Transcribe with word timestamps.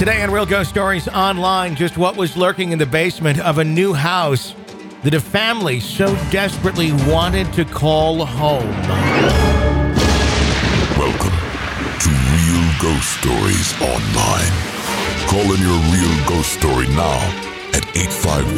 Today 0.00 0.22
on 0.22 0.30
Real 0.30 0.46
Ghost 0.46 0.70
Stories 0.70 1.08
Online, 1.08 1.76
just 1.76 1.98
what 1.98 2.16
was 2.16 2.34
lurking 2.34 2.72
in 2.72 2.78
the 2.78 2.86
basement 2.86 3.38
of 3.38 3.58
a 3.58 3.64
new 3.64 3.92
house 3.92 4.54
that 5.02 5.12
a 5.12 5.20
family 5.20 5.78
so 5.78 6.14
desperately 6.30 6.90
wanted 7.06 7.52
to 7.52 7.66
call 7.66 8.24
home. 8.24 8.70
Welcome 10.96 11.36
to 12.00 12.08
Real 12.32 12.64
Ghost 12.80 13.20
Stories 13.20 13.76
Online. 13.76 14.48
Call 15.28 15.44
in 15.52 15.60
your 15.60 15.76
real 15.92 16.16
ghost 16.26 16.56
story 16.56 16.88
now 16.96 17.20
at 17.76 17.84
855 17.92 18.56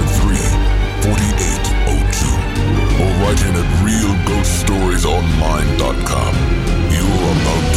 853 0.00 1.12
4802 1.12 3.04
or 3.04 3.12
write 3.20 3.44
in 3.44 3.52
at 3.52 3.68
realghoststoriesonline.com. 3.84 6.32
You're 6.90 7.04
about 7.04 7.75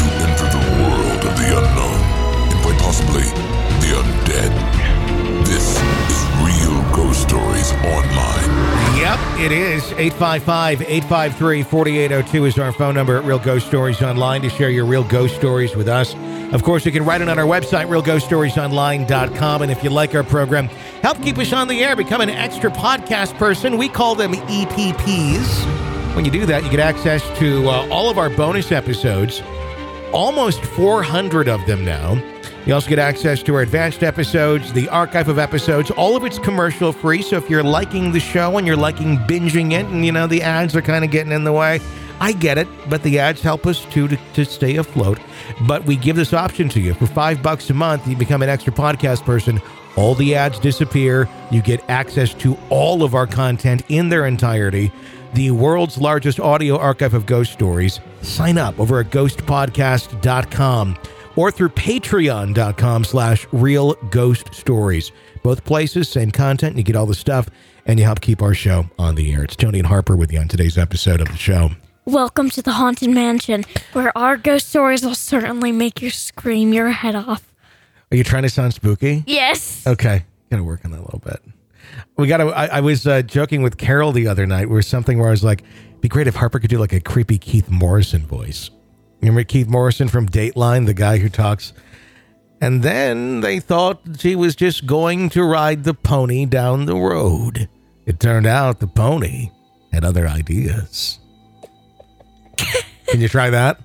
possibly 2.89 3.21
the 3.21 3.93
undead. 4.01 5.45
This 5.45 5.77
is 6.09 6.25
Real 6.41 6.81
Ghost 6.91 7.21
Stories 7.21 7.71
Online. 7.73 8.97
Yep, 8.97 9.19
it 9.39 9.51
is. 9.51 9.83
855 9.91 10.81
853 10.81 11.61
4802 11.61 12.45
is 12.45 12.57
our 12.57 12.71
phone 12.71 12.95
number 12.95 13.17
at 13.17 13.25
Real 13.25 13.37
Ghost 13.37 13.67
Stories 13.67 14.01
Online 14.01 14.41
to 14.41 14.49
share 14.49 14.71
your 14.71 14.85
real 14.85 15.03
ghost 15.03 15.35
stories 15.35 15.75
with 15.75 15.87
us. 15.87 16.15
Of 16.51 16.63
course, 16.63 16.83
you 16.83 16.91
can 16.91 17.05
write 17.05 17.21
it 17.21 17.29
on 17.29 17.37
our 17.37 17.45
website, 17.45 17.85
realghoststoriesonline.com. 17.89 19.61
And 19.61 19.71
if 19.71 19.83
you 19.83 19.91
like 19.91 20.15
our 20.15 20.23
program, 20.23 20.65
help 21.03 21.21
keep 21.21 21.37
us 21.37 21.53
on 21.53 21.67
the 21.67 21.83
air, 21.83 21.95
become 21.95 22.21
an 22.21 22.31
extra 22.31 22.71
podcast 22.71 23.37
person. 23.37 23.77
We 23.77 23.87
call 23.87 24.15
them 24.15 24.33
EPPs. 24.33 26.15
When 26.15 26.25
you 26.25 26.31
do 26.31 26.47
that, 26.47 26.63
you 26.63 26.71
get 26.71 26.79
access 26.79 27.21
to 27.37 27.69
uh, 27.69 27.87
all 27.91 28.09
of 28.09 28.17
our 28.17 28.31
bonus 28.31 28.71
episodes, 28.71 29.43
almost 30.11 30.63
400 30.63 31.47
of 31.47 31.63
them 31.67 31.85
now. 31.85 32.19
You 32.69 32.75
also 32.75 32.87
get 32.87 32.99
access 32.99 33.41
to 33.41 33.55
our 33.55 33.61
advanced 33.63 34.03
episodes, 34.03 34.71
the 34.71 34.87
archive 34.89 35.27
of 35.27 35.39
episodes. 35.39 35.89
All 35.89 36.15
of 36.15 36.23
it's 36.23 36.37
commercial 36.37 36.91
free. 36.91 37.23
So 37.23 37.35
if 37.37 37.49
you're 37.49 37.63
liking 37.63 38.11
the 38.11 38.19
show 38.19 38.59
and 38.59 38.67
you're 38.67 38.75
liking 38.75 39.17
binging 39.17 39.71
it, 39.71 39.87
and 39.87 40.05
you 40.05 40.11
know 40.11 40.27
the 40.27 40.43
ads 40.43 40.75
are 40.75 40.81
kind 40.83 41.03
of 41.03 41.09
getting 41.09 41.31
in 41.31 41.43
the 41.43 41.51
way, 41.51 41.79
I 42.19 42.31
get 42.31 42.59
it. 42.59 42.67
But 42.87 43.01
the 43.01 43.17
ads 43.17 43.41
help 43.41 43.65
us 43.65 43.85
too 43.85 44.07
to, 44.09 44.19
to 44.33 44.45
stay 44.45 44.75
afloat. 44.75 45.17
But 45.67 45.85
we 45.85 45.95
give 45.95 46.15
this 46.15 46.31
option 46.31 46.69
to 46.69 46.79
you 46.79 46.93
for 46.93 47.07
five 47.07 47.41
bucks 47.41 47.71
a 47.71 47.73
month. 47.73 48.07
You 48.07 48.15
become 48.15 48.43
an 48.43 48.49
extra 48.49 48.71
podcast 48.71 49.25
person. 49.25 49.59
All 49.95 50.13
the 50.13 50.35
ads 50.35 50.59
disappear. 50.59 51.27
You 51.49 51.63
get 51.63 51.83
access 51.89 52.35
to 52.35 52.55
all 52.69 53.01
of 53.01 53.15
our 53.15 53.25
content 53.25 53.81
in 53.89 54.09
their 54.09 54.27
entirety. 54.27 54.91
The 55.33 55.49
world's 55.49 55.97
largest 55.97 56.39
audio 56.39 56.77
archive 56.77 57.15
of 57.15 57.25
ghost 57.25 57.51
stories. 57.51 57.99
Sign 58.21 58.59
up 58.59 58.79
over 58.79 58.99
at 58.99 59.09
ghostpodcast.com 59.09 60.97
or 61.39 61.51
through 61.51 61.69
patreon.com 61.69 63.05
slash 63.05 63.47
real 63.53 63.93
ghost 64.11 64.53
stories. 64.53 65.13
Both 65.41 65.63
places, 65.63 66.09
same 66.09 66.31
content. 66.31 66.75
You 66.75 66.83
get 66.83 66.97
all 66.97 67.05
the 67.05 67.15
stuff 67.15 67.47
and 67.85 67.97
you 67.97 68.03
help 68.03 68.19
keep 68.19 68.41
our 68.41 68.53
show 68.53 68.89
on 68.99 69.15
the 69.15 69.31
air. 69.31 69.43
It's 69.43 69.55
Tony 69.55 69.79
and 69.79 69.87
Harper 69.87 70.17
with 70.17 70.33
you 70.33 70.39
on 70.39 70.49
today's 70.49 70.77
episode 70.77 71.21
of 71.21 71.29
the 71.29 71.37
show. 71.37 71.69
Welcome 72.03 72.49
to 72.49 72.61
the 72.61 72.73
Haunted 72.73 73.11
Mansion, 73.11 73.63
where 73.93 74.15
our 74.17 74.35
ghost 74.35 74.67
stories 74.67 75.01
will 75.01 75.15
certainly 75.15 75.71
make 75.71 76.01
you 76.01 76.09
scream 76.09 76.73
your 76.73 76.89
head 76.89 77.15
off. 77.15 77.53
Are 78.11 78.17
you 78.17 78.25
trying 78.25 78.43
to 78.43 78.49
sound 78.49 78.73
spooky? 78.73 79.23
Yes. 79.25 79.87
Okay. 79.87 80.25
Gotta 80.51 80.65
work 80.65 80.83
on 80.83 80.91
that 80.91 80.99
a 80.99 81.03
little 81.03 81.21
bit. 81.23 81.41
We 82.17 82.27
gotta, 82.27 82.47
I, 82.47 82.65
I 82.65 82.81
was 82.81 83.07
uh, 83.07 83.21
joking 83.21 83.61
with 83.61 83.77
Carol 83.77 84.11
the 84.11 84.27
other 84.27 84.45
night 84.45 84.69
where 84.69 84.81
something 84.81 85.17
where 85.17 85.29
I 85.29 85.31
was 85.31 85.45
like, 85.45 85.63
be 86.01 86.09
great 86.09 86.27
if 86.27 86.35
Harper 86.35 86.59
could 86.59 86.69
do 86.69 86.79
like 86.79 86.91
a 86.91 86.99
creepy 86.99 87.37
Keith 87.37 87.69
Morrison 87.69 88.25
voice. 88.25 88.71
Remember 89.21 89.43
Keith 89.43 89.67
Morrison 89.67 90.07
from 90.07 90.27
Dateline, 90.27 90.85
the 90.85 90.93
guy 90.93 91.17
who 91.17 91.29
talks? 91.29 91.73
And 92.61 92.83
then 92.83 93.41
they 93.41 93.59
thought 93.59 94.01
she 94.17 94.35
was 94.35 94.55
just 94.55 94.85
going 94.85 95.29
to 95.29 95.43
ride 95.43 95.83
the 95.83 95.93
pony 95.93 96.45
down 96.45 96.85
the 96.85 96.95
road. 96.95 97.69
It 98.05 98.19
turned 98.19 98.47
out 98.47 98.79
the 98.79 98.87
pony 98.87 99.51
had 99.91 100.03
other 100.03 100.27
ideas. 100.27 101.19
Can 103.07 103.21
you 103.21 103.27
try 103.27 103.49
that? 103.49 103.79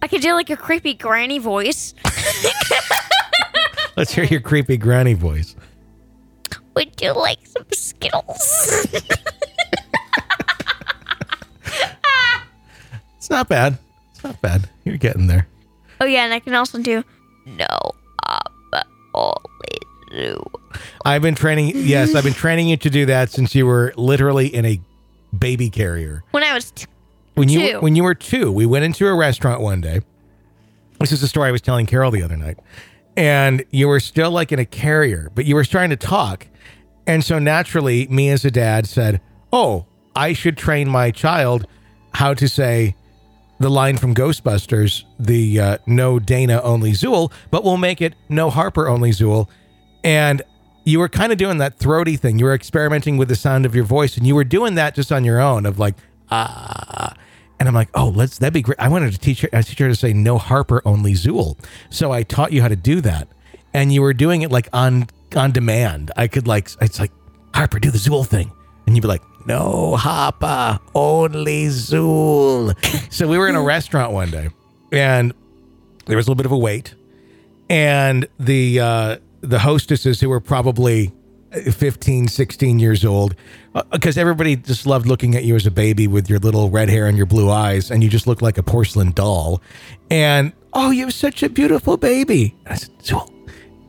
I 0.00 0.08
could 0.08 0.20
do 0.20 0.34
like 0.34 0.50
a 0.50 0.56
creepy 0.56 0.94
granny 0.94 1.38
voice. 1.38 1.94
Let's 3.96 4.12
hear 4.12 4.24
your 4.24 4.40
creepy 4.40 4.76
granny 4.76 5.14
voice. 5.14 5.54
Would 6.74 7.00
you 7.00 7.12
like 7.12 7.46
some 7.46 7.66
Skittles? 7.70 8.86
It's 13.22 13.30
not 13.30 13.48
bad. 13.48 13.78
It's 14.10 14.24
not 14.24 14.40
bad. 14.42 14.68
You're 14.84 14.96
getting 14.96 15.28
there. 15.28 15.46
oh 16.00 16.06
yeah, 16.06 16.24
and 16.24 16.34
I 16.34 16.40
can 16.40 16.54
also 16.54 16.82
do 16.82 17.04
no 17.46 17.68
um 18.26 18.82
only 19.14 19.36
do. 20.10 20.44
I've 21.04 21.22
been 21.22 21.36
training. 21.36 21.70
Yes, 21.76 22.16
I've 22.16 22.24
been 22.24 22.32
training 22.32 22.66
you 22.66 22.76
to 22.78 22.90
do 22.90 23.06
that 23.06 23.30
since 23.30 23.54
you 23.54 23.64
were 23.64 23.94
literally 23.96 24.48
in 24.52 24.64
a 24.64 24.80
baby 25.38 25.70
carrier. 25.70 26.24
When 26.32 26.42
I 26.42 26.52
was 26.52 26.72
t- 26.72 26.86
When 27.34 27.48
you 27.48 27.74
Two. 27.74 27.80
when 27.80 27.94
you 27.94 28.02
were 28.02 28.16
two, 28.16 28.50
we 28.50 28.66
went 28.66 28.84
into 28.84 29.06
a 29.06 29.14
restaurant 29.14 29.60
one 29.60 29.80
day. 29.80 30.00
This 30.98 31.12
is 31.12 31.22
a 31.22 31.28
story 31.28 31.48
I 31.48 31.52
was 31.52 31.60
telling 31.62 31.86
Carol 31.86 32.10
the 32.10 32.24
other 32.24 32.36
night, 32.36 32.58
and 33.16 33.64
you 33.70 33.86
were 33.86 34.00
still 34.00 34.32
like 34.32 34.50
in 34.50 34.58
a 34.58 34.64
carrier, 34.66 35.30
but 35.36 35.44
you 35.44 35.54
were 35.54 35.64
trying 35.64 35.90
to 35.90 35.96
talk, 35.96 36.48
and 37.06 37.24
so 37.24 37.38
naturally, 37.38 38.08
me 38.08 38.30
as 38.30 38.44
a 38.44 38.50
dad 38.50 38.88
said, 38.88 39.20
"Oh, 39.52 39.86
I 40.16 40.32
should 40.32 40.56
train 40.56 40.88
my 40.88 41.12
child 41.12 41.68
how 42.14 42.34
to 42.34 42.48
say." 42.48 42.96
The 43.62 43.70
line 43.70 43.96
from 43.96 44.12
Ghostbusters, 44.12 45.04
the 45.20 45.60
uh, 45.60 45.78
no 45.86 46.18
Dana 46.18 46.60
only 46.62 46.90
Zuul, 46.90 47.30
but 47.52 47.62
we'll 47.62 47.76
make 47.76 48.02
it 48.02 48.16
no 48.28 48.50
Harper 48.50 48.88
only 48.88 49.10
Zuul. 49.10 49.48
And 50.02 50.42
you 50.82 50.98
were 50.98 51.08
kind 51.08 51.30
of 51.30 51.38
doing 51.38 51.58
that 51.58 51.78
throaty 51.78 52.16
thing. 52.16 52.40
You 52.40 52.46
were 52.46 52.54
experimenting 52.54 53.18
with 53.18 53.28
the 53.28 53.36
sound 53.36 53.64
of 53.64 53.72
your 53.72 53.84
voice, 53.84 54.16
and 54.16 54.26
you 54.26 54.34
were 54.34 54.42
doing 54.42 54.74
that 54.74 54.96
just 54.96 55.12
on 55.12 55.22
your 55.22 55.40
own, 55.40 55.64
of 55.64 55.78
like 55.78 55.94
ah. 56.28 57.14
And 57.60 57.68
I'm 57.68 57.74
like, 57.76 57.88
oh, 57.94 58.08
let's 58.08 58.38
that'd 58.38 58.52
be 58.52 58.62
great. 58.62 58.80
I 58.80 58.88
wanted 58.88 59.12
to 59.12 59.18
teach 59.20 59.42
her, 59.42 59.48
I 59.52 59.62
teach 59.62 59.78
her 59.78 59.86
to 59.88 59.94
say 59.94 60.12
no 60.12 60.38
Harper 60.38 60.82
only 60.84 61.12
Zuul. 61.12 61.56
So 61.88 62.10
I 62.10 62.24
taught 62.24 62.50
you 62.50 62.62
how 62.62 62.68
to 62.68 62.74
do 62.74 63.00
that, 63.02 63.28
and 63.72 63.92
you 63.92 64.02
were 64.02 64.12
doing 64.12 64.42
it 64.42 64.50
like 64.50 64.68
on 64.72 65.06
on 65.36 65.52
demand. 65.52 66.10
I 66.16 66.26
could 66.26 66.48
like 66.48 66.68
it's 66.80 66.98
like 66.98 67.12
Harper 67.54 67.78
do 67.78 67.92
the 67.92 67.98
Zuul 67.98 68.26
thing, 68.26 68.50
and 68.88 68.96
you'd 68.96 69.02
be 69.02 69.08
like, 69.08 69.22
no 69.46 69.96
Harper 69.96 70.78
only 70.94 71.66
Zuul. 71.66 72.74
so 73.12 73.26
we 73.28 73.38
were 73.38 73.48
in 73.48 73.54
a 73.54 73.62
restaurant 73.62 74.12
one 74.12 74.30
day, 74.30 74.50
and 74.90 75.32
there 76.06 76.16
was 76.16 76.26
a 76.26 76.30
little 76.30 76.36
bit 76.36 76.46
of 76.46 76.52
a 76.52 76.58
wait 76.58 76.94
and 77.72 78.28
the 78.38 78.80
uh, 78.80 79.16
the 79.40 79.58
hostesses 79.58 80.20
who 80.20 80.28
were 80.28 80.40
probably 80.40 81.10
15 81.70 82.28
16 82.28 82.78
years 82.78 83.04
old 83.04 83.34
because 83.90 84.18
everybody 84.18 84.56
just 84.56 84.86
loved 84.86 85.06
looking 85.06 85.34
at 85.34 85.44
you 85.44 85.56
as 85.56 85.66
a 85.66 85.70
baby 85.70 86.06
with 86.06 86.28
your 86.28 86.38
little 86.38 86.70
red 86.70 86.88
hair 86.88 87.06
and 87.06 87.16
your 87.16 87.26
blue 87.26 87.50
eyes 87.50 87.90
and 87.90 88.04
you 88.04 88.10
just 88.10 88.26
looked 88.26 88.42
like 88.42 88.58
a 88.58 88.62
porcelain 88.62 89.10
doll 89.12 89.62
and 90.10 90.52
oh 90.74 90.90
you're 90.90 91.10
such 91.10 91.42
a 91.42 91.48
beautiful 91.48 91.96
baby 91.96 92.54
I 92.66 92.76
said, 92.76 92.98
Zuul. 92.98 93.30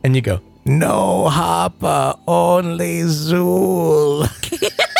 and 0.02 0.16
you 0.16 0.22
go 0.22 0.40
no 0.64 1.28
hopper 1.28 2.14
only 2.26 3.00
zuul 3.02 4.28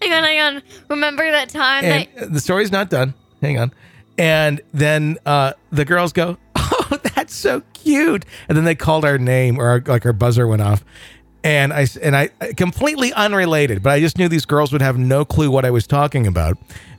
hang 0.00 0.12
on, 0.12 0.24
hang 0.24 0.40
on. 0.40 0.62
Remember 0.88 1.30
that 1.30 1.48
time 1.48 1.84
and 1.84 2.08
that 2.16 2.32
the 2.32 2.40
story's 2.40 2.72
not 2.72 2.90
done. 2.90 3.14
Hang 3.42 3.58
on. 3.58 3.72
And 4.18 4.60
then 4.72 5.18
uh, 5.24 5.54
the 5.70 5.84
girls 5.84 6.12
go, 6.12 6.36
"Oh, 6.56 7.00
that's 7.14 7.34
so 7.34 7.62
cute!" 7.72 8.24
And 8.48 8.56
then 8.56 8.64
they 8.64 8.74
called 8.74 9.04
our 9.04 9.18
name, 9.18 9.58
or 9.58 9.68
our, 9.68 9.82
like 9.86 10.04
our 10.04 10.12
buzzer 10.12 10.46
went 10.46 10.62
off. 10.62 10.84
And 11.42 11.72
I 11.72 11.86
and 12.02 12.14
I 12.14 12.28
completely 12.56 13.12
unrelated, 13.14 13.82
but 13.82 13.90
I 13.90 14.00
just 14.00 14.18
knew 14.18 14.28
these 14.28 14.44
girls 14.44 14.72
would 14.72 14.82
have 14.82 14.98
no 14.98 15.24
clue 15.24 15.50
what 15.50 15.64
I 15.64 15.70
was 15.70 15.86
talking 15.86 16.26
about. 16.26 16.58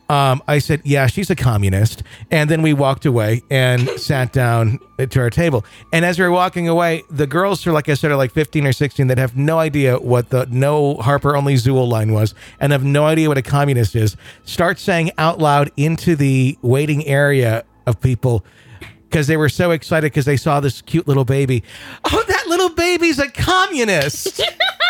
Um, 0.09 0.43
I 0.47 0.59
said, 0.59 0.81
"Yeah, 0.83 1.07
she's 1.07 1.29
a 1.29 1.35
communist," 1.35 2.03
and 2.29 2.49
then 2.49 2.61
we 2.61 2.73
walked 2.73 3.05
away 3.05 3.43
and 3.49 3.87
sat 3.97 4.33
down 4.33 4.79
to 4.97 5.19
our 5.19 5.29
table. 5.29 5.65
And 5.93 6.03
as 6.03 6.19
we 6.19 6.25
were 6.25 6.31
walking 6.31 6.67
away, 6.67 7.03
the 7.09 7.27
girls 7.27 7.65
are 7.65 7.71
like 7.71 7.87
I 7.87 7.93
said, 7.93 8.11
are 8.11 8.17
like 8.17 8.31
fifteen 8.31 8.67
or 8.67 8.73
sixteen 8.73 9.07
that 9.07 9.17
have 9.17 9.37
no 9.37 9.59
idea 9.59 9.97
what 9.97 10.29
the 10.29 10.47
no 10.49 10.95
Harper 10.95 11.35
only 11.35 11.55
Zuul 11.55 11.87
line 11.87 12.11
was, 12.11 12.35
and 12.59 12.71
have 12.71 12.83
no 12.83 13.05
idea 13.05 13.29
what 13.29 13.37
a 13.37 13.41
communist 13.41 13.95
is. 13.95 14.17
Start 14.43 14.79
saying 14.79 15.11
out 15.17 15.39
loud 15.39 15.71
into 15.77 16.15
the 16.15 16.57
waiting 16.61 17.05
area 17.07 17.63
of 17.87 18.01
people 18.01 18.45
because 19.11 19.27
they 19.27 19.37
were 19.37 19.49
so 19.49 19.71
excited 19.71 20.11
because 20.11 20.25
they 20.25 20.37
saw 20.37 20.59
this 20.59 20.81
cute 20.81 21.07
little 21.07 21.25
baby. 21.25 21.63
Oh, 22.05 22.23
that 22.27 22.47
little 22.47 22.69
baby's 22.69 23.19
a 23.19 23.29
communist. 23.29 24.41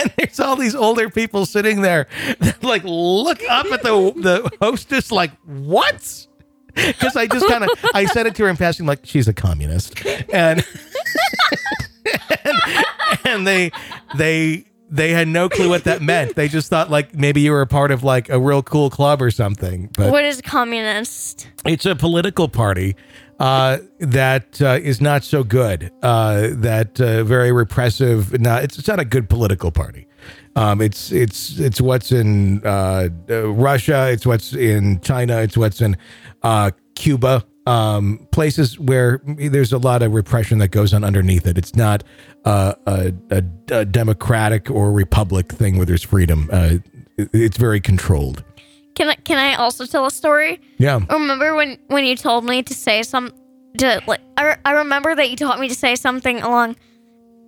and 0.00 0.12
there's 0.16 0.40
all 0.40 0.56
these 0.56 0.74
older 0.74 1.08
people 1.10 1.46
sitting 1.46 1.80
there 1.82 2.06
that 2.40 2.62
like 2.62 2.82
look 2.84 3.40
up 3.48 3.66
at 3.66 3.82
the 3.82 4.12
the 4.16 4.50
hostess 4.60 5.10
like 5.12 5.30
what 5.44 6.26
because 6.74 7.16
i 7.16 7.26
just 7.26 7.48
kind 7.48 7.64
of 7.64 7.70
i 7.94 8.04
said 8.04 8.26
it 8.26 8.34
to 8.34 8.42
her 8.44 8.48
in 8.50 8.56
passing 8.56 8.84
like 8.86 9.00
she's 9.04 9.28
a 9.28 9.32
communist 9.34 10.04
and 10.32 10.64
and, 12.44 12.56
and 13.24 13.46
they 13.46 13.70
they 14.16 14.64
they 14.88 15.10
had 15.10 15.26
no 15.26 15.48
clue 15.48 15.68
what 15.68 15.82
that 15.82 16.00
meant. 16.00 16.36
They 16.36 16.46
just 16.46 16.70
thought 16.70 16.90
like 16.90 17.12
maybe 17.12 17.40
you 17.40 17.50
were 17.50 17.60
a 17.62 17.66
part 17.66 17.90
of 17.90 18.04
like 18.04 18.28
a 18.28 18.38
real 18.38 18.62
cool 18.62 18.88
club 18.88 19.20
or 19.20 19.32
something. 19.32 19.90
But 19.96 20.12
What 20.12 20.24
is 20.24 20.40
communist? 20.40 21.48
it's 21.64 21.86
a 21.86 21.96
political 21.96 22.48
party 22.48 22.94
uh, 23.38 23.78
that 23.98 24.60
uh, 24.62 24.78
is 24.82 25.00
not 25.00 25.24
so 25.24 25.44
good. 25.44 25.90
Uh, 26.02 26.48
that 26.52 27.00
uh, 27.00 27.24
very 27.24 27.52
repressive. 27.52 28.38
Not 28.40 28.64
it's, 28.64 28.78
it's 28.78 28.88
not 28.88 29.00
a 29.00 29.04
good 29.04 29.28
political 29.28 29.70
party. 29.70 30.06
Um, 30.54 30.80
it's 30.80 31.12
it's 31.12 31.58
it's 31.58 31.80
what's 31.80 32.12
in 32.12 32.64
uh, 32.64 33.08
uh, 33.28 33.48
Russia. 33.48 34.10
It's 34.10 34.24
what's 34.26 34.54
in 34.54 35.00
China. 35.00 35.40
It's 35.40 35.56
what's 35.56 35.80
in 35.80 35.96
Cuba. 36.94 37.44
Um, 37.66 38.28
places 38.30 38.78
where 38.78 39.20
there's 39.24 39.72
a 39.72 39.78
lot 39.78 40.02
of 40.02 40.14
repression 40.14 40.58
that 40.58 40.68
goes 40.68 40.94
on 40.94 41.02
underneath 41.02 41.48
it. 41.48 41.58
It's 41.58 41.74
not 41.74 42.04
a, 42.44 42.76
a, 42.86 43.42
a 43.72 43.84
democratic 43.84 44.70
or 44.70 44.92
republic 44.92 45.50
thing 45.50 45.76
where 45.76 45.84
there's 45.84 46.04
freedom. 46.04 46.48
It's 47.18 47.56
very 47.56 47.80
controlled. 47.80 48.44
Can 48.96 49.08
I 49.10 49.14
can 49.14 49.38
I 49.38 49.54
also 49.54 49.86
tell 49.86 50.06
a 50.06 50.10
story? 50.10 50.60
Yeah. 50.78 50.98
Remember 51.10 51.54
when 51.54 51.78
when 51.88 52.04
you 52.04 52.16
told 52.16 52.44
me 52.44 52.62
to 52.64 52.74
say 52.74 53.02
some 53.02 53.30
to 53.78 54.02
like 54.06 54.20
I, 54.36 54.44
re- 54.44 54.56
I 54.64 54.72
remember 54.72 55.14
that 55.14 55.30
you 55.30 55.36
taught 55.36 55.60
me 55.60 55.68
to 55.68 55.74
say 55.74 55.94
something 55.94 56.40
along 56.42 56.76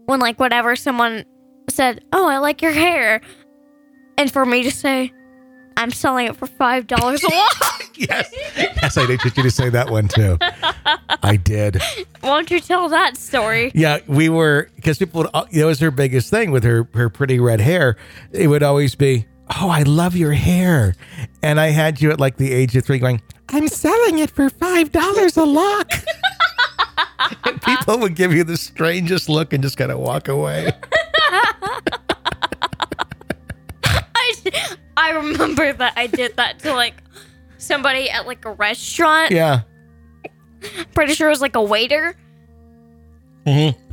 when 0.06 0.20
like 0.20 0.38
whatever 0.38 0.76
someone 0.76 1.24
said, 1.70 2.04
"Oh, 2.12 2.28
I 2.28 2.38
like 2.38 2.62
your 2.62 2.72
hair." 2.72 3.20
And 4.18 4.30
for 4.30 4.44
me 4.44 4.62
to 4.64 4.70
say, 4.70 5.12
"I'm 5.76 5.90
selling 5.90 6.26
it 6.26 6.36
for 6.36 6.46
$5 6.46 6.90
a 6.90 7.28
walk." 7.34 7.90
yes. 7.94 8.30
Yes, 8.56 8.96
I 8.98 9.06
did 9.06 9.20
get 9.20 9.36
you 9.36 9.42
to 9.42 9.50
say 9.50 9.70
that 9.70 9.90
one 9.90 10.08
too. 10.08 10.36
I 11.22 11.36
did. 11.36 11.80
Why 12.20 12.28
don't 12.30 12.50
you 12.50 12.60
tell 12.60 12.88
that 12.90 13.16
story? 13.16 13.72
Yeah, 13.74 13.98
we 14.06 14.28
were 14.28 14.70
because 14.76 14.98
people 14.98 15.22
would. 15.22 15.30
That 15.52 15.64
was 15.64 15.80
her 15.80 15.90
biggest 15.90 16.28
thing 16.30 16.50
with 16.50 16.64
her 16.64 16.86
her 16.94 17.08
pretty 17.08 17.38
red 17.40 17.60
hair. 17.60 17.96
It 18.32 18.48
would 18.48 18.62
always 18.62 18.94
be, 18.94 19.26
"Oh, 19.60 19.68
I 19.68 19.82
love 19.82 20.16
your 20.16 20.32
hair," 20.32 20.94
and 21.42 21.60
I 21.60 21.68
had 21.68 22.00
you 22.00 22.10
at 22.10 22.20
like 22.20 22.36
the 22.36 22.52
age 22.52 22.76
of 22.76 22.84
three 22.84 22.98
going, 22.98 23.20
"I'm 23.48 23.68
selling 23.68 24.18
it 24.18 24.30
for 24.30 24.50
five 24.50 24.92
dollars 24.92 25.36
a 25.36 25.44
lock." 25.44 25.90
and 27.44 27.60
people 27.62 27.98
would 27.98 28.14
give 28.14 28.32
you 28.32 28.44
the 28.44 28.56
strangest 28.56 29.28
look 29.28 29.52
and 29.52 29.62
just 29.62 29.76
kind 29.76 29.90
of 29.90 29.98
walk 29.98 30.28
away. 30.28 30.72
I, 33.84 34.32
I 34.96 35.10
remember 35.10 35.72
that 35.72 35.92
I 35.96 36.06
did 36.06 36.36
that 36.36 36.58
to 36.60 36.72
like 36.74 36.94
somebody 37.58 38.10
at 38.10 38.26
like 38.26 38.44
a 38.44 38.52
restaurant. 38.52 39.30
Yeah. 39.30 39.62
Pretty 40.94 41.14
sure 41.14 41.28
it 41.28 41.30
was 41.30 41.40
like 41.40 41.56
a 41.56 41.62
waiter. 41.62 42.16
Mm-hmm. 43.46 43.88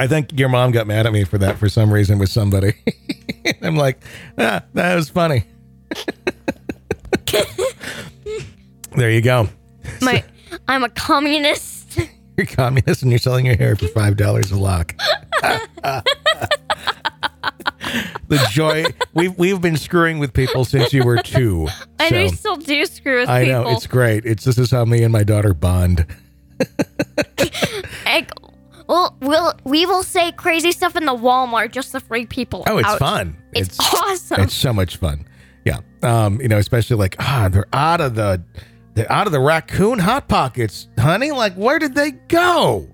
I 0.00 0.06
think 0.06 0.38
your 0.38 0.48
mom 0.48 0.70
got 0.70 0.86
mad 0.86 1.04
at 1.06 1.12
me 1.12 1.24
for 1.24 1.36
that 1.36 1.58
for 1.58 1.68
some 1.68 1.92
reason 1.92 2.18
with 2.18 2.30
somebody. 2.30 2.72
I'm 3.62 3.76
like, 3.76 4.02
ah, 4.38 4.62
that 4.72 4.94
was 4.94 5.10
funny. 5.10 5.44
there 8.96 9.10
you 9.10 9.20
go. 9.20 9.50
My 10.00 10.24
I'm 10.66 10.84
a 10.84 10.88
communist. 10.88 11.98
You're 12.38 12.44
a 12.44 12.46
communist 12.46 13.02
and 13.02 13.10
you're 13.12 13.18
selling 13.18 13.44
your 13.44 13.56
hair 13.56 13.76
for 13.76 13.88
five 13.88 14.16
dollars 14.16 14.50
a 14.50 14.56
lock. 14.58 14.96
the 18.28 18.48
joy 18.50 18.86
we've 19.12 19.36
we've 19.36 19.60
been 19.60 19.76
screwing 19.76 20.18
with 20.18 20.32
people 20.32 20.64
since 20.64 20.94
you 20.94 21.04
were 21.04 21.18
two. 21.18 21.68
And 21.98 22.16
we 22.16 22.28
so 22.30 22.34
still 22.34 22.56
do 22.56 22.86
screw 22.86 23.20
with 23.20 23.28
I 23.28 23.44
people. 23.44 23.64
know 23.64 23.70
it's 23.72 23.86
great. 23.86 24.24
It's 24.24 24.44
this 24.44 24.56
is 24.56 24.70
how 24.70 24.86
me 24.86 25.02
and 25.02 25.12
my 25.12 25.24
daughter 25.24 25.52
bond. 25.52 26.06
Like, 28.06 28.30
well, 28.90 29.16
we'll 29.20 29.54
we 29.64 29.86
will 29.86 30.02
say 30.02 30.32
crazy 30.32 30.72
stuff 30.72 30.96
in 30.96 31.06
the 31.06 31.14
Walmart 31.14 31.70
just 31.70 31.92
to 31.92 32.00
freak 32.00 32.28
people 32.28 32.64
Oh, 32.66 32.78
it's 32.78 32.88
out. 32.88 32.98
fun. 32.98 33.36
It's, 33.54 33.78
awesome. 33.78 34.40
It's 34.40 34.54
so 34.54 34.72
much 34.72 34.96
fun. 34.96 35.26
Yeah. 35.64 35.78
Um, 36.02 36.40
you 36.40 36.48
know, 36.48 36.58
especially 36.58 36.96
like 36.96 37.14
ah, 37.20 37.48
they're 37.50 37.68
out 37.72 38.00
of 38.00 38.16
the 38.16 38.42
they're 38.94 39.10
out 39.10 39.26
of 39.26 39.32
the 39.32 39.40
raccoon 39.40 40.00
hot 40.00 40.28
pockets, 40.28 40.88
honey. 40.98 41.30
Like, 41.30 41.54
where 41.54 41.78
did 41.78 41.94
they 41.94 42.10
go? 42.10 42.88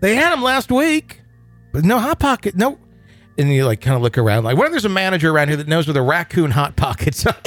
They 0.00 0.14
had 0.14 0.30
them 0.30 0.42
last 0.42 0.70
week, 0.70 1.20
but 1.72 1.84
no 1.84 1.98
hot 1.98 2.20
pocket, 2.20 2.54
no. 2.54 2.78
And 3.36 3.52
you 3.52 3.66
like 3.66 3.80
kind 3.80 3.96
of 3.96 4.02
look 4.02 4.18
around, 4.18 4.44
like, 4.44 4.56
what 4.56 4.66
if 4.66 4.72
there's 4.72 4.84
a 4.84 4.90
manager 4.90 5.32
around 5.32 5.48
here 5.48 5.56
that 5.56 5.66
knows 5.66 5.88
where 5.88 5.94
the 5.94 6.02
raccoon 6.02 6.52
hot 6.52 6.76
pockets 6.76 7.26
are? 7.26 7.34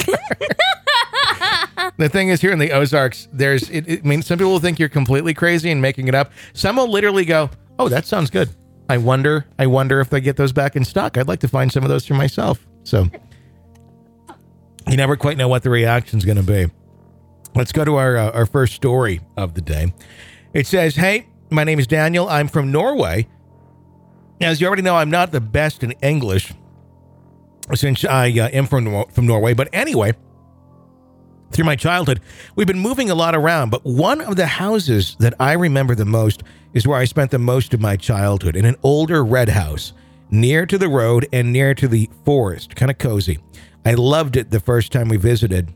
the 1.96 2.08
thing 2.08 2.28
is, 2.28 2.40
here 2.40 2.52
in 2.52 2.58
the 2.58 2.72
Ozarks, 2.72 3.28
there's. 3.32 3.70
It, 3.70 3.88
it, 3.88 4.00
I 4.04 4.08
mean, 4.08 4.22
some 4.22 4.38
people 4.38 4.52
will 4.52 4.60
think 4.60 4.78
you're 4.78 4.88
completely 4.88 5.32
crazy 5.32 5.70
and 5.70 5.80
making 5.80 6.08
it 6.08 6.14
up. 6.14 6.32
Some 6.52 6.76
will 6.76 6.90
literally 6.90 7.24
go, 7.24 7.50
"Oh, 7.78 7.88
that 7.88 8.06
sounds 8.06 8.30
good." 8.30 8.50
I 8.88 8.98
wonder. 8.98 9.46
I 9.58 9.66
wonder 9.66 10.00
if 10.00 10.10
they 10.10 10.20
get 10.20 10.36
those 10.36 10.52
back 10.52 10.76
in 10.76 10.84
stock. 10.84 11.18
I'd 11.18 11.28
like 11.28 11.40
to 11.40 11.48
find 11.48 11.72
some 11.72 11.82
of 11.82 11.88
those 11.88 12.06
for 12.06 12.14
myself. 12.14 12.64
So 12.84 13.08
you 14.88 14.96
never 14.96 15.16
quite 15.16 15.36
know 15.36 15.48
what 15.48 15.62
the 15.62 15.70
reaction's 15.70 16.24
going 16.24 16.36
to 16.36 16.42
be. 16.42 16.70
Let's 17.54 17.72
go 17.72 17.84
to 17.84 17.96
our 17.96 18.16
uh, 18.16 18.30
our 18.30 18.46
first 18.46 18.74
story 18.74 19.20
of 19.36 19.54
the 19.54 19.60
day. 19.60 19.92
It 20.52 20.66
says, 20.66 20.94
"Hey, 20.96 21.26
my 21.50 21.64
name 21.64 21.78
is 21.78 21.86
Daniel. 21.86 22.28
I'm 22.28 22.48
from 22.48 22.70
Norway. 22.70 23.28
As 24.40 24.60
you 24.60 24.66
already 24.66 24.82
know, 24.82 24.96
I'm 24.96 25.10
not 25.10 25.32
the 25.32 25.40
best 25.40 25.82
in 25.82 25.92
English 26.02 26.52
since 27.74 28.04
I 28.04 28.28
uh, 28.30 28.48
am 28.48 28.66
from 28.66 29.04
from 29.10 29.26
Norway. 29.26 29.54
But 29.54 29.68
anyway, 29.72 30.12
through 31.56 31.64
my 31.64 31.74
childhood, 31.74 32.20
we've 32.54 32.66
been 32.66 32.78
moving 32.78 33.10
a 33.10 33.14
lot 33.14 33.34
around. 33.34 33.70
But 33.70 33.84
one 33.84 34.20
of 34.20 34.36
the 34.36 34.46
houses 34.46 35.16
that 35.20 35.34
I 35.40 35.54
remember 35.54 35.94
the 35.94 36.04
most 36.04 36.42
is 36.74 36.86
where 36.86 36.98
I 36.98 37.06
spent 37.06 37.30
the 37.30 37.38
most 37.38 37.72
of 37.72 37.80
my 37.80 37.96
childhood 37.96 38.56
in 38.56 38.66
an 38.66 38.76
older 38.82 39.24
red 39.24 39.48
house 39.48 39.94
near 40.30 40.66
to 40.66 40.76
the 40.76 40.88
road 40.88 41.26
and 41.32 41.52
near 41.52 41.74
to 41.74 41.88
the 41.88 42.10
forest, 42.24 42.76
kind 42.76 42.90
of 42.90 42.98
cozy. 42.98 43.38
I 43.84 43.94
loved 43.94 44.36
it 44.36 44.50
the 44.50 44.60
first 44.60 44.92
time 44.92 45.08
we 45.08 45.16
visited 45.16 45.74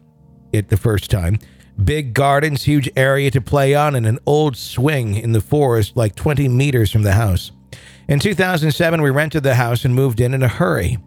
it 0.53 0.69
the 0.69 0.77
first 0.77 1.11
time. 1.11 1.39
Big 1.83 2.13
gardens, 2.13 2.65
huge 2.65 2.91
area 2.95 3.31
to 3.31 3.41
play 3.41 3.75
on, 3.75 3.95
and 3.95 4.07
an 4.07 4.19
old 4.27 4.57
swing 4.57 5.15
in 5.15 5.33
the 5.33 5.41
forest 5.41 5.97
like 5.97 6.15
20 6.15 6.47
meters 6.49 6.91
from 6.91 7.05
the 7.05 7.13
house. 7.13 7.53
In 8.07 8.19
2007, 8.19 9.01
we 9.01 9.11
rented 9.11 9.45
the 9.45 9.55
house 9.55 9.85
and 9.85 9.95
moved 9.95 10.21
in 10.21 10.35
in 10.35 10.43
a 10.43 10.49
hurry. 10.49 10.99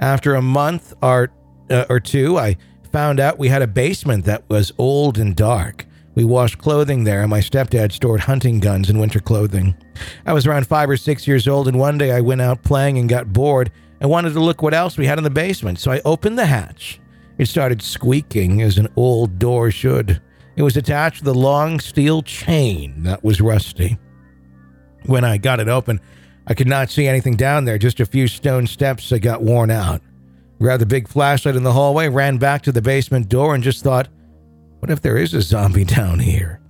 After 0.00 0.34
a 0.34 0.42
month 0.42 0.94
or, 1.02 1.32
uh, 1.68 1.84
or 1.90 2.00
two, 2.00 2.38
I 2.38 2.56
found 2.92 3.18
out 3.18 3.38
we 3.38 3.48
had 3.48 3.62
a 3.62 3.66
basement 3.66 4.24
that 4.26 4.48
was 4.48 4.72
old 4.78 5.18
and 5.18 5.34
dark. 5.34 5.86
We 6.14 6.24
washed 6.24 6.58
clothing 6.58 7.04
there, 7.04 7.22
and 7.22 7.30
my 7.30 7.40
stepdad 7.40 7.90
stored 7.90 8.20
hunting 8.20 8.60
guns 8.60 8.90
and 8.90 9.00
winter 9.00 9.18
clothing. 9.18 9.74
I 10.26 10.34
was 10.34 10.46
around 10.46 10.66
five 10.66 10.90
or 10.90 10.98
six 10.98 11.26
years 11.26 11.48
old, 11.48 11.68
and 11.68 11.78
one 11.78 11.96
day 11.96 12.12
I 12.12 12.20
went 12.20 12.42
out 12.42 12.62
playing 12.62 12.98
and 12.98 13.08
got 13.08 13.32
bored 13.32 13.72
and 14.00 14.10
wanted 14.10 14.34
to 14.34 14.40
look 14.40 14.60
what 14.60 14.74
else 14.74 14.98
we 14.98 15.06
had 15.06 15.16
in 15.16 15.24
the 15.24 15.30
basement. 15.30 15.78
So 15.78 15.90
I 15.90 16.02
opened 16.04 16.38
the 16.38 16.46
hatch. 16.46 17.00
It 17.38 17.46
started 17.46 17.80
squeaking 17.80 18.60
as 18.60 18.76
an 18.76 18.88
old 18.94 19.38
door 19.38 19.70
should. 19.70 20.20
It 20.54 20.62
was 20.62 20.76
attached 20.76 21.22
with 21.22 21.34
a 21.34 21.38
long 21.38 21.80
steel 21.80 22.20
chain 22.22 23.04
that 23.04 23.24
was 23.24 23.40
rusty. 23.40 23.98
When 25.06 25.24
I 25.24 25.38
got 25.38 25.60
it 25.60 25.68
open, 25.68 25.98
I 26.46 26.52
could 26.52 26.66
not 26.66 26.90
see 26.90 27.06
anything 27.06 27.36
down 27.36 27.64
there, 27.64 27.78
just 27.78 28.00
a 28.00 28.06
few 28.06 28.28
stone 28.28 28.66
steps 28.66 29.08
that 29.08 29.20
got 29.20 29.42
worn 29.42 29.70
out. 29.70 30.02
Grabbed 30.62 30.80
the 30.80 30.86
big 30.86 31.08
flashlight 31.08 31.56
in 31.56 31.64
the 31.64 31.72
hallway, 31.72 32.08
ran 32.08 32.36
back 32.36 32.62
to 32.62 32.70
the 32.70 32.80
basement 32.80 33.28
door, 33.28 33.52
and 33.52 33.64
just 33.64 33.82
thought, 33.82 34.06
what 34.78 34.92
if 34.92 35.00
there 35.00 35.16
is 35.16 35.34
a 35.34 35.42
zombie 35.42 35.82
down 35.98 36.20
here? 36.20 36.60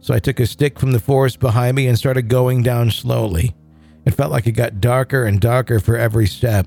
So 0.00 0.14
I 0.14 0.20
took 0.20 0.40
a 0.40 0.46
stick 0.46 0.78
from 0.78 0.92
the 0.92 0.98
forest 0.98 1.38
behind 1.38 1.76
me 1.76 1.86
and 1.86 1.98
started 1.98 2.30
going 2.30 2.62
down 2.62 2.90
slowly. 2.90 3.54
It 4.06 4.14
felt 4.14 4.32
like 4.32 4.46
it 4.46 4.52
got 4.52 4.80
darker 4.80 5.26
and 5.26 5.38
darker 5.38 5.80
for 5.80 5.98
every 5.98 6.26
step. 6.26 6.66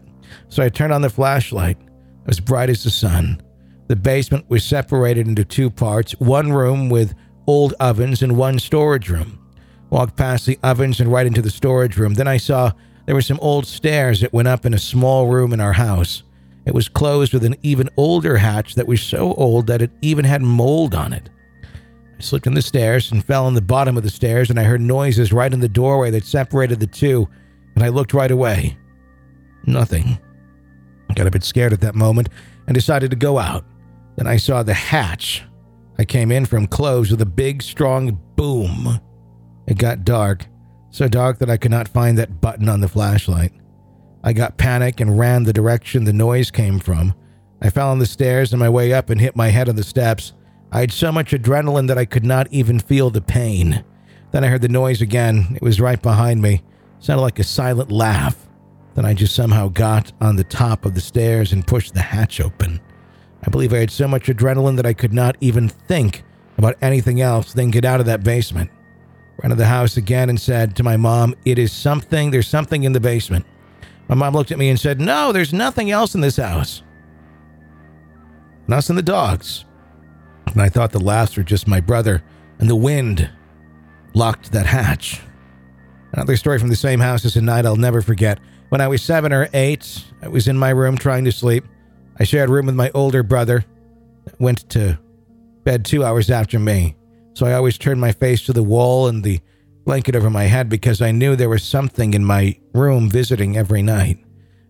So 0.50 0.62
I 0.62 0.70
turned 0.70 0.94
on 0.94 1.02
the 1.02 1.10
flashlight. 1.10 1.80
Was 2.28 2.40
bright 2.40 2.70
as 2.70 2.84
the 2.84 2.92
sun. 2.92 3.42
The 3.88 3.96
basement 3.96 4.48
was 4.48 4.64
separated 4.64 5.28
into 5.28 5.44
two 5.44 5.72
parts 5.72 6.12
one 6.20 6.54
room 6.54 6.90
with 6.90 7.16
old 7.48 7.74
ovens 7.80 8.22
and 8.22 8.38
one 8.38 8.60
storage 8.60 9.10
room. 9.10 9.40
Walked 9.90 10.18
past 10.18 10.46
the 10.46 10.60
ovens 10.62 11.00
and 11.00 11.12
right 11.12 11.26
into 11.26 11.42
the 11.42 11.50
storage 11.50 11.98
room. 11.98 12.14
Then 12.14 12.28
I 12.28 12.38
saw 12.38 12.74
there 13.08 13.16
were 13.16 13.22
some 13.22 13.40
old 13.42 13.66
stairs 13.66 14.22
that 14.22 14.34
went 14.34 14.48
up 14.48 14.68
in 14.68 14.76
a 14.76 14.80
small 14.80 15.28
room 15.28 15.52
in 15.52 15.60
our 15.60 15.74
house. 15.74 16.22
It 16.66 16.74
was 16.74 16.90
closed 16.90 17.34
with 17.34 17.44
an 17.44 17.56
even 17.62 17.90
older 17.98 18.38
hatch 18.38 18.76
that 18.76 18.88
was 18.88 19.02
so 19.02 19.34
old 19.36 19.68
that 19.68 19.82
it 19.82 19.92
even 20.02 20.26
had 20.26 20.42
mold 20.42 20.96
on 20.96 21.14
it. 21.14 21.30
I 22.18 22.22
slipped 22.22 22.48
in 22.48 22.54
the 22.54 22.62
stairs 22.62 23.12
and 23.12 23.24
fell 23.24 23.46
on 23.46 23.54
the 23.54 23.62
bottom 23.62 23.98
of 23.98 24.04
the 24.04 24.10
stairs, 24.10 24.50
and 24.50 24.60
I 24.60 24.64
heard 24.64 24.82
noises 24.82 25.34
right 25.34 25.54
in 25.54 25.60
the 25.60 25.70
doorway 25.70 26.12
that 26.12 26.26
separated 26.26 26.80
the 26.80 26.88
two, 26.88 27.28
and 27.76 27.84
I 27.84 27.90
looked 27.90 28.14
right 28.14 28.32
away. 28.32 28.78
Nothing. 29.66 30.18
I 31.10 31.14
got 31.14 31.28
a 31.28 31.32
bit 31.32 31.44
scared 31.44 31.74
at 31.74 31.82
that 31.82 31.96
moment 31.96 32.30
and 32.68 32.74
decided 32.74 33.12
to 33.12 33.18
go 33.18 33.38
out. 33.38 33.66
Then 34.16 34.28
I 34.28 34.38
saw 34.38 34.64
the 34.64 34.74
hatch 34.74 35.44
I 35.98 36.06
came 36.06 36.32
in 36.32 36.46
from 36.46 36.68
closed 36.68 37.12
with 37.12 37.22
a 37.22 37.26
big, 37.26 37.62
strong 37.62 38.20
boom. 38.36 39.00
It 39.68 39.78
got 39.78 40.04
dark, 40.04 40.46
so 40.90 41.08
dark 41.08 41.40
that 41.40 41.50
I 41.50 41.58
could 41.58 41.72
not 41.72 41.88
find 41.88 42.18
that 42.18 42.42
button 42.42 42.70
on 42.70 42.82
the 42.82 42.88
flashlight. 42.88 43.54
I 44.26 44.34
got 44.34 44.58
panic 44.58 45.00
and 45.00 45.20
ran 45.20 45.44
the 45.44 45.54
direction 45.54 46.04
the 46.04 46.12
noise 46.12 46.50
came 46.50 46.80
from. 46.80 47.14
I 47.62 47.70
fell 47.70 47.92
on 47.92 48.00
the 48.00 48.08
stairs 48.08 48.54
on 48.54 48.60
my 48.60 48.70
way 48.70 48.92
up 48.92 49.12
and 49.12 49.22
hit 49.22 49.36
my 49.36 49.50
head 49.50 49.70
on 49.70 49.76
the 49.76 49.84
steps. 49.84 50.34
I 50.72 50.80
had 50.80 50.92
so 50.92 51.12
much 51.12 51.32
adrenaline 51.32 51.88
that 51.88 52.00
I 52.00 52.06
could 52.06 52.26
not 52.26 52.48
even 52.52 52.80
feel 52.80 53.12
the 53.12 53.22
pain. 53.22 53.86
Then 54.32 54.44
I 54.44 54.48
heard 54.48 54.64
the 54.64 54.68
noise 54.68 55.00
again. 55.00 55.54
It 55.56 55.62
was 55.62 55.80
right 55.80 56.02
behind 56.02 56.42
me. 56.42 56.56
It 56.56 56.64
sounded 57.04 57.22
like 57.22 57.38
a 57.38 57.44
silent 57.44 57.92
laugh. 57.92 58.36
Then 58.96 59.06
I 59.06 59.14
just 59.14 59.36
somehow 59.36 59.68
got 59.68 60.12
on 60.20 60.38
the 60.38 60.44
top 60.44 60.86
of 60.86 60.96
the 60.96 61.02
stairs 61.02 61.54
and 61.54 61.68
pushed 61.68 61.94
the 61.94 62.02
hatch 62.02 62.42
open. 62.42 62.82
I 63.46 63.52
believe 63.52 63.74
I 63.74 63.78
had 63.78 63.92
so 63.92 64.08
much 64.08 64.26
adrenaline 64.26 64.76
that 64.78 64.88
I 64.88 64.94
could 64.94 65.14
not 65.14 65.38
even 65.40 65.70
think 65.70 66.24
about 66.58 66.78
anything 66.82 67.22
else 67.22 67.54
than 67.54 67.70
get 67.70 67.86
out 67.86 68.00
of 68.00 68.08
that 68.08 68.24
basement. 68.24 68.72
Ran 69.38 69.52
to 69.52 69.56
the 69.56 69.68
house 69.68 69.98
again 69.98 70.30
and 70.30 70.42
said 70.42 70.76
to 70.78 70.84
my 70.84 70.98
mom, 70.98 71.36
It 71.46 71.60
is 71.60 71.72
something, 71.72 72.32
there's 72.32 72.48
something 72.48 72.84
in 72.84 72.94
the 72.94 73.00
basement. 73.00 73.46
My 74.08 74.16
mom 74.16 74.34
looked 74.34 74.52
at 74.52 74.60
me 74.60 74.70
and 74.70 74.80
said, 74.80 75.00
No, 75.00 75.32
there's 75.32 75.54
nothing 75.54 75.92
else 75.92 76.16
in 76.16 76.22
this 76.22 76.38
house. 76.38 76.84
And 78.66 78.74
us 78.74 78.90
and 78.90 78.98
the 78.98 79.04
dogs. 79.04 79.66
And 80.48 80.62
I 80.62 80.70
thought 80.70 80.92
the 80.92 81.00
laughs 81.00 81.38
were 81.38 81.44
just 81.44 81.68
my 81.68 81.82
brother 81.82 82.24
and 82.60 82.70
the 82.70 82.76
wind 82.76 83.30
locked 84.14 84.52
that 84.52 84.66
hatch. 84.66 85.22
Another 86.14 86.38
story 86.38 86.60
from 86.60 86.70
the 86.70 86.76
same 86.76 87.00
house 87.00 87.26
is 87.26 87.36
a 87.36 87.42
night 87.42 87.66
I'll 87.66 87.76
never 87.76 88.02
forget. 88.02 88.40
When 88.70 88.80
I 88.82 88.88
was 88.88 89.02
seven 89.02 89.34
or 89.34 89.50
eight, 89.54 90.04
I 90.22 90.28
was 90.28 90.48
in 90.48 90.58
my 90.58 90.70
room 90.70 90.98
trying 90.98 91.26
to 91.26 91.32
sleep. 91.32 91.66
I 92.18 92.24
shared 92.24 92.50
a 92.50 92.54
room 92.54 92.68
with 92.68 92.76
my 92.76 92.90
older 92.94 93.22
brother. 93.22 93.66
Went 94.40 94.70
to 94.70 94.98
bed 95.64 95.84
two 95.84 96.04
hours 96.04 96.30
after 96.30 96.58
me. 96.58 96.96
So 97.34 97.46
I 97.46 97.54
always 97.54 97.78
turned 97.78 98.00
my 98.00 98.14
face 98.14 98.46
to 98.46 98.54
the 98.54 98.64
wall 98.64 99.08
and 99.08 99.24
the 99.24 99.42
blanket 99.86 100.16
over 100.16 100.30
my 100.30 100.44
head 100.44 100.68
because 100.68 101.02
I 101.02 101.12
knew 101.12 101.36
there 101.36 101.50
was 101.50 101.64
something 101.64 102.14
in 102.14 102.26
my 102.26 102.58
room 102.74 103.10
visiting 103.10 103.56
every 103.56 103.84
night. 103.84 104.18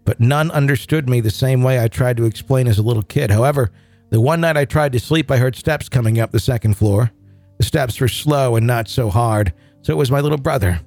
But 0.03 0.19
none 0.19 0.51
understood 0.51 1.09
me 1.09 1.21
the 1.21 1.31
same 1.31 1.63
way 1.63 1.81
I 1.81 1.87
tried 1.87 2.17
to 2.17 2.25
explain 2.25 2.67
as 2.67 2.77
a 2.77 2.83
little 2.83 3.01
kid. 3.01 3.31
However, 3.31 3.71
the 4.11 4.21
one 4.21 4.41
night 4.41 4.57
I 4.57 4.65
tried 4.65 4.91
to 4.91 4.99
sleep, 4.99 5.31
I 5.31 5.37
heard 5.37 5.55
steps 5.55 5.89
coming 5.89 6.19
up 6.19 6.31
the 6.31 6.39
second 6.39 6.75
floor. 6.75 7.11
The 7.57 7.65
steps 7.65 7.99
were 7.99 8.07
slow 8.07 8.55
and 8.55 8.67
not 8.67 8.87
so 8.87 9.09
hard, 9.09 9.53
so 9.81 9.93
it 9.93 9.97
was 9.97 10.11
my 10.11 10.19
little 10.19 10.37
brother. 10.37 10.79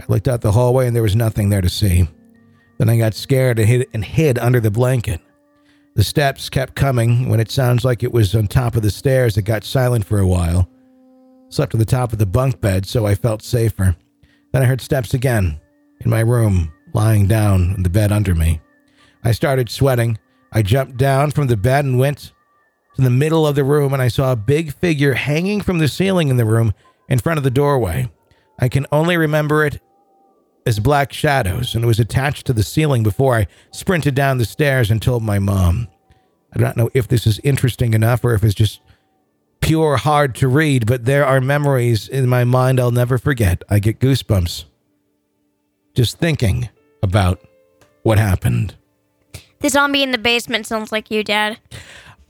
I 0.00 0.04
looked 0.08 0.28
out 0.28 0.42
the 0.42 0.52
hallway 0.52 0.86
and 0.86 0.94
there 0.94 1.02
was 1.02 1.16
nothing 1.16 1.48
there 1.48 1.60
to 1.60 1.68
see. 1.68 2.06
Then 2.78 2.88
I 2.88 2.98
got 2.98 3.14
scared 3.14 3.58
and 3.58 3.68
hid, 3.68 3.86
and 3.92 4.04
hid 4.04 4.38
under 4.38 4.60
the 4.60 4.70
blanket. 4.70 5.20
The 5.94 6.04
steps 6.04 6.48
kept 6.48 6.74
coming. 6.74 7.28
When 7.28 7.40
it 7.40 7.50
sounds 7.50 7.84
like 7.84 8.02
it 8.02 8.12
was 8.12 8.34
on 8.34 8.46
top 8.46 8.76
of 8.76 8.82
the 8.82 8.90
stairs, 8.90 9.36
it 9.36 9.42
got 9.42 9.64
silent 9.64 10.04
for 10.04 10.18
a 10.18 10.26
while. 10.26 10.68
Slept 11.52 11.74
at 11.74 11.78
the 11.78 11.84
top 11.84 12.14
of 12.14 12.18
the 12.18 12.24
bunk 12.24 12.62
bed, 12.62 12.86
so 12.86 13.04
I 13.04 13.14
felt 13.14 13.42
safer. 13.42 13.94
Then 14.52 14.62
I 14.62 14.64
heard 14.64 14.80
steps 14.80 15.12
again 15.12 15.60
in 16.00 16.08
my 16.08 16.20
room, 16.20 16.72
lying 16.94 17.26
down 17.26 17.74
in 17.76 17.82
the 17.82 17.90
bed 17.90 18.10
under 18.10 18.34
me. 18.34 18.62
I 19.22 19.32
started 19.32 19.68
sweating. 19.68 20.18
I 20.52 20.62
jumped 20.62 20.96
down 20.96 21.30
from 21.30 21.48
the 21.48 21.56
bed 21.58 21.84
and 21.84 21.98
went 21.98 22.32
to 22.96 23.02
the 23.02 23.10
middle 23.10 23.46
of 23.46 23.54
the 23.54 23.64
room, 23.64 23.92
and 23.92 24.00
I 24.00 24.08
saw 24.08 24.32
a 24.32 24.36
big 24.36 24.72
figure 24.72 25.12
hanging 25.12 25.60
from 25.60 25.76
the 25.76 25.88
ceiling 25.88 26.28
in 26.28 26.38
the 26.38 26.46
room 26.46 26.72
in 27.10 27.18
front 27.18 27.36
of 27.36 27.44
the 27.44 27.50
doorway. 27.50 28.10
I 28.58 28.70
can 28.70 28.86
only 28.90 29.18
remember 29.18 29.66
it 29.66 29.78
as 30.64 30.80
black 30.80 31.12
shadows, 31.12 31.74
and 31.74 31.84
it 31.84 31.86
was 31.86 32.00
attached 32.00 32.46
to 32.46 32.54
the 32.54 32.62
ceiling 32.62 33.02
before 33.02 33.36
I 33.36 33.46
sprinted 33.72 34.14
down 34.14 34.38
the 34.38 34.46
stairs 34.46 34.90
and 34.90 35.02
told 35.02 35.22
my 35.22 35.38
mom. 35.38 35.88
I 36.54 36.58
don't 36.58 36.78
know 36.78 36.88
if 36.94 37.08
this 37.08 37.26
is 37.26 37.40
interesting 37.40 37.92
enough 37.92 38.24
or 38.24 38.32
if 38.32 38.42
it's 38.42 38.54
just 38.54 38.80
pure 39.62 39.96
hard 39.96 40.34
to 40.34 40.48
read, 40.48 40.86
but 40.86 41.06
there 41.06 41.24
are 41.24 41.40
memories 41.40 42.08
in 42.08 42.28
my 42.28 42.44
mind 42.44 42.78
I'll 42.78 42.90
never 42.90 43.16
forget. 43.16 43.62
I 43.70 43.78
get 43.78 43.98
goosebumps 43.98 44.64
just 45.94 46.18
thinking 46.18 46.68
about 47.02 47.40
what 48.02 48.18
happened. 48.18 48.74
The 49.60 49.68
zombie 49.68 50.02
in 50.02 50.10
the 50.10 50.18
basement 50.18 50.66
sounds 50.66 50.92
like 50.92 51.10
you, 51.10 51.22
Dad. 51.22 51.58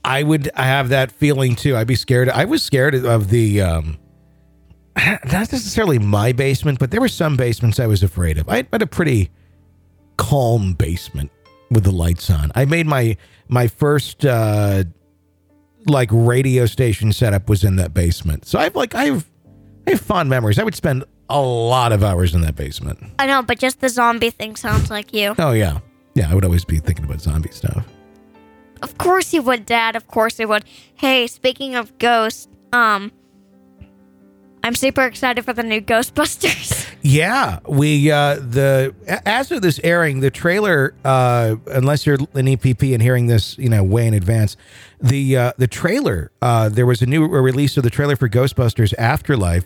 I 0.05 0.23
would 0.23 0.49
I 0.55 0.63
have 0.63 0.89
that 0.89 1.11
feeling 1.11 1.55
too. 1.55 1.75
I'd 1.75 1.87
be 1.87 1.95
scared. 1.95 2.29
I 2.29 2.45
was 2.45 2.63
scared 2.63 2.93
of 2.93 3.29
the 3.29 3.61
um 3.61 3.97
not 4.97 5.31
necessarily 5.31 5.97
my 5.97 6.31
basement, 6.31 6.77
but 6.79 6.91
there 6.91 7.01
were 7.01 7.07
some 7.07 7.35
basements 7.35 7.79
I 7.79 7.87
was 7.87 8.03
afraid 8.03 8.37
of. 8.37 8.47
I 8.49 8.57
had 8.71 8.81
a 8.81 8.87
pretty 8.87 9.31
calm 10.17 10.73
basement 10.73 11.31
with 11.71 11.85
the 11.85 11.91
lights 11.91 12.29
on. 12.29 12.51
I 12.53 12.65
made 12.65 12.85
my 12.85 13.17
my 13.47 13.67
first 13.67 14.25
uh 14.25 14.83
like 15.87 16.09
radio 16.11 16.65
station 16.65 17.11
setup 17.11 17.49
was 17.49 17.63
in 17.63 17.75
that 17.77 17.93
basement. 17.93 18.45
So 18.45 18.59
I've 18.59 18.75
like 18.75 18.95
I've 18.95 19.29
I 19.87 19.91
have 19.91 20.01
fond 20.01 20.29
memories. 20.29 20.59
I 20.59 20.63
would 20.63 20.75
spend 20.75 21.03
a 21.29 21.41
lot 21.41 21.91
of 21.91 22.03
hours 22.03 22.33
in 22.33 22.41
that 22.41 22.55
basement. 22.55 22.99
I 23.19 23.27
know, 23.27 23.41
but 23.41 23.59
just 23.59 23.79
the 23.79 23.89
zombie 23.89 24.29
thing 24.29 24.55
sounds 24.55 24.89
like 24.89 25.13
you. 25.13 25.35
Oh 25.37 25.51
yeah. 25.51 25.79
Yeah, 26.15 26.29
I 26.29 26.35
would 26.35 26.45
always 26.45 26.63
be 26.63 26.77
thinking 26.77 27.05
about 27.05 27.21
zombie 27.21 27.51
stuff. 27.51 27.85
Of 28.81 28.97
course 28.97 29.33
you 29.33 29.41
would, 29.41 29.65
Dad. 29.65 29.95
Of 29.95 30.07
course 30.07 30.39
you 30.39 30.47
would. 30.47 30.65
Hey, 30.93 31.25
speaking 31.27 31.75
of 31.75 31.97
ghosts, 31.97 32.47
um, 32.71 33.11
I'm 34.63 34.75
super 34.75 35.03
excited 35.03 35.43
for 35.43 35.53
the 35.53 35.63
new 35.63 35.81
Ghostbusters. 35.81 36.81
Yeah, 37.05 37.59
we 37.67 38.09
uh 38.11 38.35
the 38.35 38.95
as 39.25 39.51
of 39.51 39.61
this 39.61 39.77
airing, 39.83 40.21
the 40.21 40.31
trailer 40.31 40.95
uh 41.03 41.57
unless 41.67 42.05
you're 42.05 42.15
an 42.15 42.47
EPP 42.47 42.93
and 42.93 43.03
hearing 43.03 43.27
this, 43.27 43.57
you 43.57 43.67
know, 43.67 43.83
way 43.83 44.07
in 44.07 44.13
advance, 44.13 44.55
the 45.01 45.35
uh 45.35 45.51
the 45.57 45.67
trailer 45.67 46.31
uh 46.41 46.69
there 46.69 46.85
was 46.85 47.01
a 47.01 47.05
new 47.05 47.27
release 47.27 47.75
of 47.75 47.83
the 47.83 47.89
trailer 47.89 48.15
for 48.15 48.29
Ghostbusters 48.29 48.93
Afterlife 48.97 49.65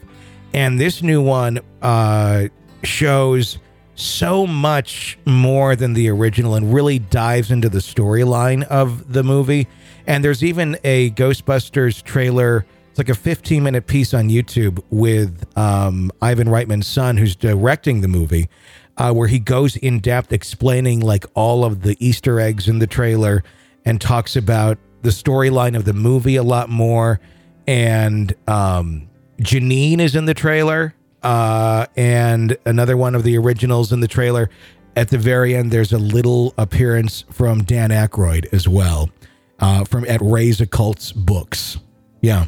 and 0.52 0.80
this 0.80 1.04
new 1.04 1.22
one 1.22 1.60
uh 1.84 2.48
shows 2.84 3.60
so 3.94 4.48
much 4.48 5.20
more 5.26 5.76
than 5.76 5.94
the 5.94 6.10
original 6.10 6.56
and 6.56 6.74
really 6.74 6.98
dives 6.98 7.52
into 7.52 7.70
the 7.70 7.80
storyline 7.80 8.64
of 8.64 9.14
the 9.14 9.24
movie. 9.24 9.68
And 10.08 10.24
there's 10.24 10.44
even 10.44 10.78
a 10.84 11.12
Ghostbusters 11.12 12.02
trailer 12.04 12.66
it's 12.98 13.08
like 13.08 13.16
a 13.16 13.20
15 13.20 13.62
minute 13.62 13.86
piece 13.86 14.12
on 14.16 14.28
YouTube 14.28 14.84
with 14.90 15.46
um, 15.56 16.12
Ivan 16.20 16.48
Reitman's 16.48 16.88
son, 16.88 17.16
who's 17.16 17.36
directing 17.36 18.02
the 18.02 18.08
movie, 18.08 18.50
uh, 18.98 19.14
where 19.14 19.28
he 19.28 19.38
goes 19.38 19.76
in 19.76 20.00
depth 20.00 20.34
explaining 20.34 21.02
like 21.02 21.24
all 21.36 21.64
of 21.64 21.84
the 21.84 21.96
Easter 22.04 22.40
eggs 22.40 22.68
in 22.68 22.80
the 22.80 22.88
trailer 22.88 23.44
and 23.86 24.02
talks 24.02 24.36
about 24.36 24.80
the 25.04 25.12
storyline 25.12 25.76
of 25.78 25.86
the 25.86 25.94
movie 25.94 26.38
a 26.38 26.44
lot 26.44 26.70
more. 26.70 27.20
And 27.68 28.34
um, 28.48 29.08
Janine 29.42 30.00
is 30.00 30.16
in 30.16 30.26
the 30.26 30.34
trailer, 30.34 30.96
uh, 31.22 31.86
and 31.96 32.58
another 32.66 32.98
one 32.98 33.14
of 33.14 33.22
the 33.22 33.38
originals 33.38 33.94
in 33.94 34.00
the 34.00 34.08
trailer. 34.08 34.50
At 34.96 35.10
the 35.10 35.20
very 35.20 35.56
end, 35.56 35.70
there's 35.70 35.94
a 35.94 36.00
little 36.00 36.56
appearance 36.58 37.26
from 37.30 37.64
Dan 37.64 37.92
Aykroyd 37.92 38.52
as 38.52 38.68
well, 38.68 39.12
uh, 39.60 39.84
from 39.84 40.04
at 40.06 40.20
Ray's 40.20 40.62
Occults 40.62 41.14
books. 41.14 41.78
Yeah. 42.22 42.48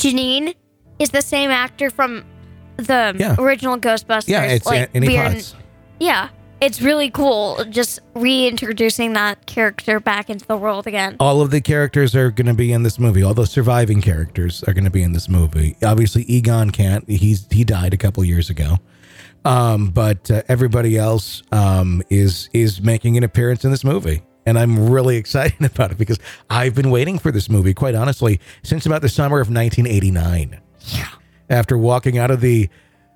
Janine 0.00 0.54
is 0.98 1.10
the 1.10 1.22
same 1.22 1.50
actor 1.50 1.90
from 1.90 2.24
the 2.76 3.14
Yeah. 3.18 3.36
original 3.38 3.78
Ghostbusters. 3.78 4.28
Yeah, 4.28 4.42
it's 4.44 4.66
like, 4.66 4.90
Annie 4.94 5.14
Potts. 5.16 5.54
Yeah, 5.98 6.28
it's 6.60 6.80
really 6.80 7.10
cool. 7.10 7.62
Just 7.68 8.00
reintroducing 8.14 9.12
that 9.14 9.46
character 9.46 10.00
back 10.00 10.30
into 10.30 10.46
the 10.46 10.56
world 10.56 10.86
again. 10.86 11.16
All 11.20 11.40
of 11.42 11.50
the 11.50 11.60
characters 11.60 12.14
are 12.14 12.30
going 12.30 12.46
to 12.46 12.54
be 12.54 12.72
in 12.72 12.82
this 12.82 12.98
movie. 12.98 13.22
All 13.22 13.34
the 13.34 13.46
surviving 13.46 14.00
characters 14.00 14.62
are 14.64 14.72
going 14.72 14.84
to 14.84 14.90
be 14.90 15.02
in 15.02 15.12
this 15.12 15.28
movie. 15.28 15.76
Obviously, 15.82 16.22
Egon 16.22 16.70
can't. 16.70 17.08
He's 17.08 17.46
he 17.50 17.64
died 17.64 17.92
a 17.94 17.98
couple 17.98 18.24
years 18.24 18.48
ago. 18.50 18.78
Um, 19.44 19.88
but 19.88 20.30
uh, 20.30 20.42
everybody 20.48 20.98
else 20.98 21.42
um, 21.52 22.02
is 22.10 22.48
is 22.52 22.82
making 22.82 23.16
an 23.16 23.24
appearance 23.24 23.64
in 23.64 23.70
this 23.70 23.84
movie, 23.84 24.22
and 24.46 24.58
I'm 24.58 24.90
really 24.90 25.16
excited 25.18 25.64
about 25.64 25.92
it 25.92 25.98
because 25.98 26.18
I've 26.48 26.74
been 26.74 26.90
waiting 26.90 27.18
for 27.18 27.30
this 27.30 27.48
movie, 27.48 27.74
quite 27.74 27.94
honestly, 27.94 28.40
since 28.62 28.86
about 28.86 29.02
the 29.02 29.08
summer 29.08 29.40
of 29.40 29.50
1989. 29.50 30.60
Yeah. 30.88 31.08
After 31.48 31.76
walking 31.76 32.18
out 32.18 32.30
of 32.30 32.40
the 32.40 32.68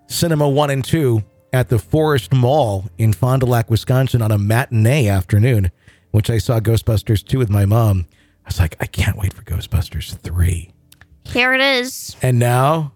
cinema 0.07 0.49
one 0.49 0.71
and 0.71 0.85
two 0.85 1.23
at 1.53 1.69
the 1.69 1.79
Forest 1.79 2.33
Mall 2.33 2.87
in 2.99 3.13
Fond 3.13 3.41
du 3.41 3.47
Lac, 3.47 3.71
Wisconsin, 3.71 4.21
on 4.23 4.33
a 4.33 4.39
matinee 4.39 5.09
afternoon, 5.09 5.71
which 6.11 6.29
I 6.29 6.39
saw 6.39 6.61
Ghostbusters 6.61 7.25
two 7.25 7.39
with 7.39 7.49
my 7.51 7.65
mom. 7.65 8.07
I 8.45 8.49
was 8.49 8.59
like, 8.59 8.77
I 8.81 8.87
can't 8.87 9.17
wait 9.17 9.33
for 9.33 9.43
Ghostbusters 9.43 10.17
three. 10.19 10.73
Here 11.25 11.55
it 11.55 11.61
is. 11.61 12.17
And 12.23 12.39
now, 12.39 12.93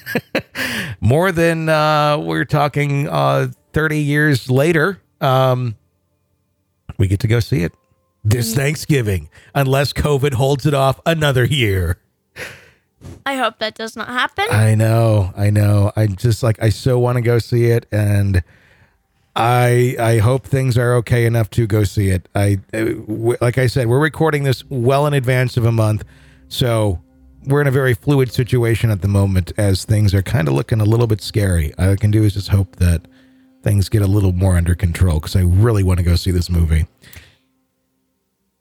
more 1.00 1.32
than 1.32 1.68
uh, 1.68 2.18
we're 2.18 2.44
talking 2.44 3.08
uh, 3.08 3.48
30 3.72 4.00
years 4.00 4.50
later, 4.50 5.00
um, 5.20 5.76
we 6.98 7.06
get 7.08 7.20
to 7.20 7.28
go 7.28 7.40
see 7.40 7.62
it 7.62 7.72
this 8.24 8.52
mm. 8.52 8.56
Thanksgiving, 8.56 9.28
unless 9.54 9.92
COVID 9.92 10.34
holds 10.34 10.66
it 10.66 10.74
off 10.74 11.00
another 11.06 11.44
year. 11.44 11.98
I 13.24 13.36
hope 13.36 13.58
that 13.58 13.74
does 13.74 13.96
not 13.96 14.08
happen. 14.08 14.46
I 14.50 14.74
know, 14.74 15.32
I 15.36 15.50
know. 15.50 15.92
I 15.94 16.06
just 16.08 16.42
like 16.42 16.60
I 16.60 16.70
so 16.70 16.98
want 16.98 17.16
to 17.16 17.22
go 17.22 17.38
see 17.38 17.66
it, 17.66 17.86
and 17.92 18.42
I 19.36 19.96
I 20.00 20.18
hope 20.18 20.46
things 20.46 20.76
are 20.76 20.94
okay 20.96 21.24
enough 21.24 21.48
to 21.50 21.66
go 21.66 21.84
see 21.84 22.10
it. 22.10 22.28
I 22.34 22.58
like 22.72 23.56
I 23.58 23.68
said, 23.68 23.86
we're 23.86 24.00
recording 24.00 24.42
this 24.42 24.64
well 24.68 25.06
in 25.06 25.14
advance 25.14 25.56
of 25.56 25.64
a 25.64 25.72
month, 25.72 26.04
so 26.48 27.00
we're 27.44 27.60
in 27.60 27.68
a 27.68 27.72
very 27.72 27.94
fluid 27.94 28.32
situation 28.32 28.90
at 28.90 29.00
the 29.00 29.08
moment 29.08 29.52
as 29.56 29.84
things 29.84 30.12
are 30.12 30.22
kind 30.22 30.48
of 30.48 30.54
looking 30.54 30.80
a 30.80 30.84
little 30.84 31.06
bit 31.06 31.22
scary. 31.22 31.72
All 31.78 31.90
I 31.90 31.96
can 31.96 32.10
do 32.10 32.24
is 32.24 32.34
just 32.34 32.48
hope 32.48 32.76
that 32.76 33.06
things 33.62 33.88
get 33.88 34.02
a 34.02 34.06
little 34.06 34.32
more 34.32 34.56
under 34.56 34.74
control 34.74 35.20
because 35.20 35.36
I 35.36 35.42
really 35.42 35.82
want 35.82 35.98
to 35.98 36.04
go 36.04 36.14
see 36.16 36.30
this 36.30 36.50
movie. 36.50 36.86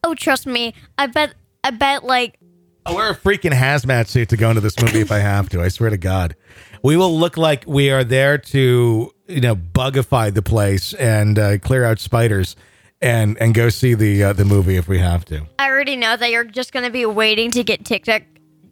oh, 0.04 0.16
trust 0.16 0.46
me. 0.48 0.74
I 0.98 1.08
bet. 1.08 1.34
I 1.64 1.72
bet. 1.72 2.04
Like 2.04 2.40
I'll 2.86 2.96
wear 2.96 3.12
a 3.12 3.16
freaking 3.16 3.52
hazmat 3.54 4.08
suit 4.08 4.30
to 4.30 4.38
go 4.38 4.50
into 4.50 4.62
this 4.62 4.80
movie 4.82 5.02
if 5.02 5.12
I 5.12 5.20
have 5.20 5.50
to. 5.50 5.62
I 5.62 5.68
swear 5.68 5.90
to 5.90 5.98
God. 5.98 6.36
we 6.84 6.96
will 6.96 7.18
look 7.18 7.36
like 7.38 7.66
we 7.68 7.92
are 7.92 8.04
there 8.04 8.38
to 8.38 9.12
you 9.28 9.42
know 9.42 9.56
bugify 9.56 10.34
the 10.34 10.42
place 10.42 10.94
and 10.94 11.38
uh, 11.38 11.58
clear 11.58 11.84
out 11.84 12.00
spiders 12.00 12.56
and 13.02 13.38
and 13.40 13.54
go 13.54 13.70
see 13.70 13.94
the 13.94 14.24
uh, 14.24 14.34
the 14.34 14.46
movie 14.46 14.78
if 14.78 14.88
we 14.88 15.00
have 15.00 15.26
to. 15.26 15.46
I 15.60 15.70
already 15.70 15.96
know 15.96 16.16
that 16.16 16.32
you're 16.32 16.46
just 16.46 16.72
going 16.72 16.86
to 16.86 16.92
be 16.92 17.06
waiting 17.06 17.52
to 17.52 17.64
get 17.64 17.86
ticket 17.86 18.26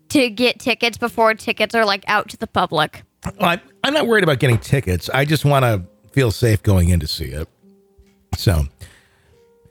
to 0.09 0.29
get 0.29 0.59
tickets 0.59 0.97
before 0.97 1.33
tickets 1.33 1.75
are 1.75 1.85
like 1.85 2.03
out 2.07 2.29
to 2.29 2.37
the 2.37 2.47
public. 2.47 3.03
I, 3.41 3.59
I'm 3.83 3.93
not 3.93 4.07
worried 4.07 4.23
about 4.23 4.39
getting 4.39 4.59
tickets. 4.59 5.09
I 5.09 5.25
just 5.25 5.45
want 5.45 5.63
to 5.63 5.83
feel 6.15 6.31
safe 6.31 6.63
going 6.63 6.87
in 6.87 7.01
to 7.01 7.07
see 7.07 7.25
it. 7.25 7.49
So 8.37 8.67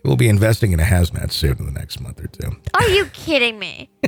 we'll 0.05 0.17
be 0.17 0.29
investing 0.29 0.73
in 0.73 0.81
a 0.81 0.83
hazmat 0.85 1.33
suit 1.33 1.59
in 1.59 1.65
the 1.65 1.73
next 1.73 2.01
month 2.01 2.23
or 2.23 2.27
two. 2.27 2.55
Are 2.75 2.87
you 2.89 3.07
kidding 3.07 3.59
me? 3.59 3.89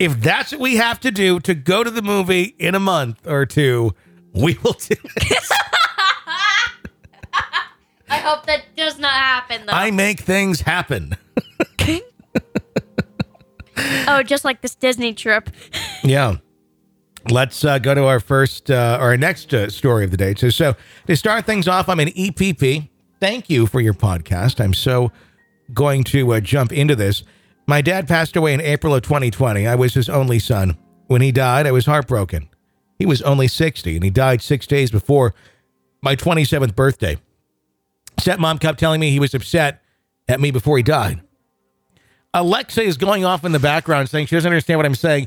If 0.00 0.20
that's 0.20 0.50
what 0.50 0.60
we 0.60 0.76
have 0.76 0.98
to 1.00 1.12
do 1.12 1.38
to 1.40 1.54
go 1.54 1.84
to 1.84 1.90
the 1.90 2.02
movie 2.02 2.56
in 2.58 2.74
a 2.74 2.80
month 2.80 3.24
or 3.26 3.46
two, 3.46 3.94
we 4.32 4.58
will 4.64 4.72
do 4.72 4.96
it. 5.16 5.44
I 8.08 8.16
hope 8.16 8.46
that 8.46 8.64
does 8.76 8.98
not 8.98 9.12
happen 9.12 9.66
though. 9.66 9.72
I 9.72 9.92
make 9.92 10.20
things 10.20 10.62
happen. 10.62 11.16
oh, 14.08 14.24
just 14.24 14.44
like 14.44 14.62
this 14.62 14.74
Disney 14.74 15.14
trip. 15.14 15.50
Yeah. 16.02 16.38
Let's 17.28 17.64
uh, 17.64 17.78
go 17.78 17.94
to 17.94 18.04
our 18.04 18.20
first, 18.20 18.70
uh, 18.70 18.96
our 19.00 19.16
next 19.16 19.52
uh, 19.52 19.68
story 19.68 20.04
of 20.04 20.10
the 20.10 20.16
day. 20.16 20.34
So, 20.34 20.48
so 20.48 20.74
to 21.06 21.16
start 21.16 21.44
things 21.44 21.68
off, 21.68 21.88
I'm 21.88 22.00
an 22.00 22.08
EPP. 22.08 22.88
Thank 23.20 23.50
you 23.50 23.66
for 23.66 23.80
your 23.80 23.92
podcast. 23.92 24.62
I'm 24.62 24.72
so 24.72 25.12
going 25.74 26.04
to 26.04 26.32
uh, 26.32 26.40
jump 26.40 26.72
into 26.72 26.96
this. 26.96 27.22
My 27.66 27.82
dad 27.82 28.08
passed 28.08 28.36
away 28.36 28.54
in 28.54 28.60
April 28.60 28.94
of 28.94 29.02
2020. 29.02 29.66
I 29.66 29.74
was 29.74 29.94
his 29.94 30.08
only 30.08 30.38
son. 30.38 30.76
When 31.08 31.20
he 31.20 31.30
died, 31.32 31.66
I 31.66 31.72
was 31.72 31.86
heartbroken. 31.86 32.48
He 32.98 33.06
was 33.06 33.20
only 33.22 33.48
60, 33.48 33.96
and 33.96 34.04
he 34.04 34.10
died 34.10 34.42
six 34.42 34.66
days 34.66 34.90
before 34.90 35.34
my 36.02 36.16
27th 36.16 36.74
birthday. 36.74 37.18
Stepmom 38.18 38.60
kept 38.60 38.78
telling 38.78 39.00
me 39.00 39.10
he 39.10 39.20
was 39.20 39.34
upset 39.34 39.82
at 40.28 40.40
me 40.40 40.50
before 40.50 40.76
he 40.76 40.82
died. 40.82 41.20
Alexa 42.32 42.82
is 42.82 42.96
going 42.96 43.24
off 43.24 43.44
in 43.44 43.52
the 43.52 43.58
background 43.58 44.08
saying 44.08 44.26
she 44.26 44.36
doesn't 44.36 44.50
understand 44.50 44.78
what 44.78 44.86
I'm 44.86 44.94
saying. 44.94 45.26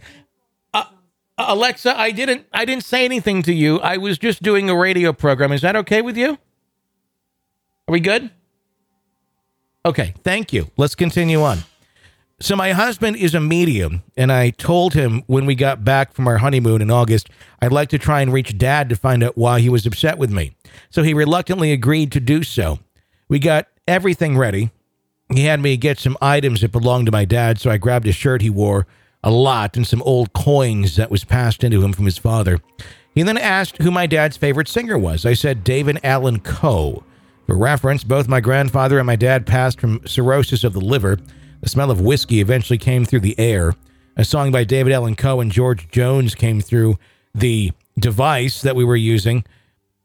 Uh, 1.37 1.45
Alexa, 1.49 1.97
I 1.97 2.11
didn't 2.11 2.45
I 2.53 2.65
didn't 2.65 2.83
say 2.83 3.05
anything 3.05 3.41
to 3.43 3.53
you. 3.53 3.79
I 3.79 3.97
was 3.97 4.17
just 4.17 4.43
doing 4.43 4.69
a 4.69 4.75
radio 4.75 5.13
program. 5.13 5.51
Is 5.51 5.61
that 5.61 5.75
okay 5.75 6.01
with 6.01 6.17
you? 6.17 6.37
Are 7.87 7.91
we 7.91 7.99
good? 7.99 8.29
Okay, 9.85 10.13
thank 10.23 10.53
you. 10.53 10.69
Let's 10.77 10.95
continue 10.95 11.41
on. 11.41 11.59
So 12.39 12.55
my 12.55 12.71
husband 12.71 13.17
is 13.17 13.35
a 13.35 13.39
medium, 13.39 14.03
and 14.17 14.31
I 14.31 14.49
told 14.51 14.93
him 14.93 15.23
when 15.27 15.45
we 15.45 15.55
got 15.55 15.83
back 15.83 16.13
from 16.13 16.27
our 16.27 16.37
honeymoon 16.37 16.81
in 16.81 16.91
August, 16.91 17.29
I'd 17.61 17.71
like 17.71 17.89
to 17.89 17.97
try 17.97 18.21
and 18.21 18.33
reach 18.33 18.57
dad 18.57 18.89
to 18.89 18.95
find 18.95 19.23
out 19.23 19.37
why 19.37 19.59
he 19.59 19.69
was 19.69 19.85
upset 19.85 20.17
with 20.17 20.31
me. 20.31 20.55
So 20.89 21.03
he 21.03 21.13
reluctantly 21.13 21.71
agreed 21.71 22.11
to 22.13 22.19
do 22.19 22.43
so. 22.43 22.79
We 23.29 23.39
got 23.39 23.67
everything 23.87 24.37
ready. 24.37 24.71
He 25.33 25.45
had 25.45 25.61
me 25.61 25.77
get 25.77 25.99
some 25.99 26.17
items 26.21 26.61
that 26.61 26.71
belonged 26.71 27.05
to 27.07 27.11
my 27.11 27.25
dad, 27.25 27.59
so 27.59 27.69
I 27.69 27.77
grabbed 27.77 28.07
a 28.07 28.11
shirt 28.11 28.41
he 28.41 28.49
wore 28.49 28.87
a 29.23 29.31
lot 29.31 29.77
and 29.77 29.87
some 29.87 30.01
old 30.03 30.33
coins 30.33 30.95
that 30.95 31.11
was 31.11 31.23
passed 31.23 31.63
into 31.63 31.83
him 31.83 31.93
from 31.93 32.05
his 32.05 32.17
father. 32.17 32.59
He 33.15 33.23
then 33.23 33.37
asked 33.37 33.81
who 33.81 33.91
my 33.91 34.07
dad's 34.07 34.37
favorite 34.37 34.67
singer 34.67 34.97
was. 34.97 35.25
I 35.25 35.33
said 35.33 35.63
David 35.63 35.99
Allan 36.03 36.39
Coe. 36.39 37.03
For 37.45 37.57
reference, 37.57 38.03
both 38.03 38.27
my 38.27 38.39
grandfather 38.39 38.99
and 38.99 39.05
my 39.05 39.15
dad 39.15 39.45
passed 39.45 39.79
from 39.79 40.05
cirrhosis 40.07 40.63
of 40.63 40.73
the 40.73 40.81
liver. 40.81 41.19
The 41.61 41.69
smell 41.69 41.91
of 41.91 42.01
whiskey 42.01 42.39
eventually 42.39 42.77
came 42.77 43.05
through 43.05 43.19
the 43.19 43.37
air. 43.37 43.73
A 44.15 44.23
song 44.23 44.51
by 44.51 44.63
David 44.63 44.93
Allan 44.93 45.15
Coe 45.15 45.39
and 45.39 45.51
George 45.51 45.89
Jones 45.89 46.35
came 46.35 46.61
through 46.61 46.97
the 47.35 47.71
device 47.99 48.61
that 48.61 48.75
we 48.75 48.83
were 48.83 48.95
using 48.95 49.43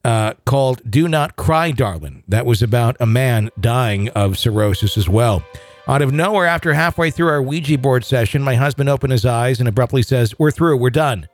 uh, 0.05 0.35
called 0.47 0.81
Do 0.89 1.09
Not 1.09 1.37
Cry, 1.37 1.71
Darling. 1.71 2.23
That 2.29 2.47
was 2.47 2.63
about 2.63 2.97
a 3.01 3.07
man 3.07 3.51
dying 3.61 4.09
of 4.11 4.39
cirrhosis 4.39 4.97
as 4.97 5.09
well. 5.09 5.43
Out 5.89 6.03
of 6.03 6.13
nowhere, 6.13 6.47
after 6.47 6.75
halfway 6.75 7.11
through 7.11 7.29
our 7.29 7.41
Ouija 7.41 7.79
board 7.79 8.05
session, 8.05 8.43
my 8.43 8.57
husband 8.57 8.91
opened 8.91 9.13
his 9.13 9.25
eyes 9.25 9.59
and 9.59 9.67
abruptly 9.67 10.03
says, 10.03 10.39
We're 10.39 10.51
through, 10.51 10.77
we're 10.77 10.91
done. 10.91 11.29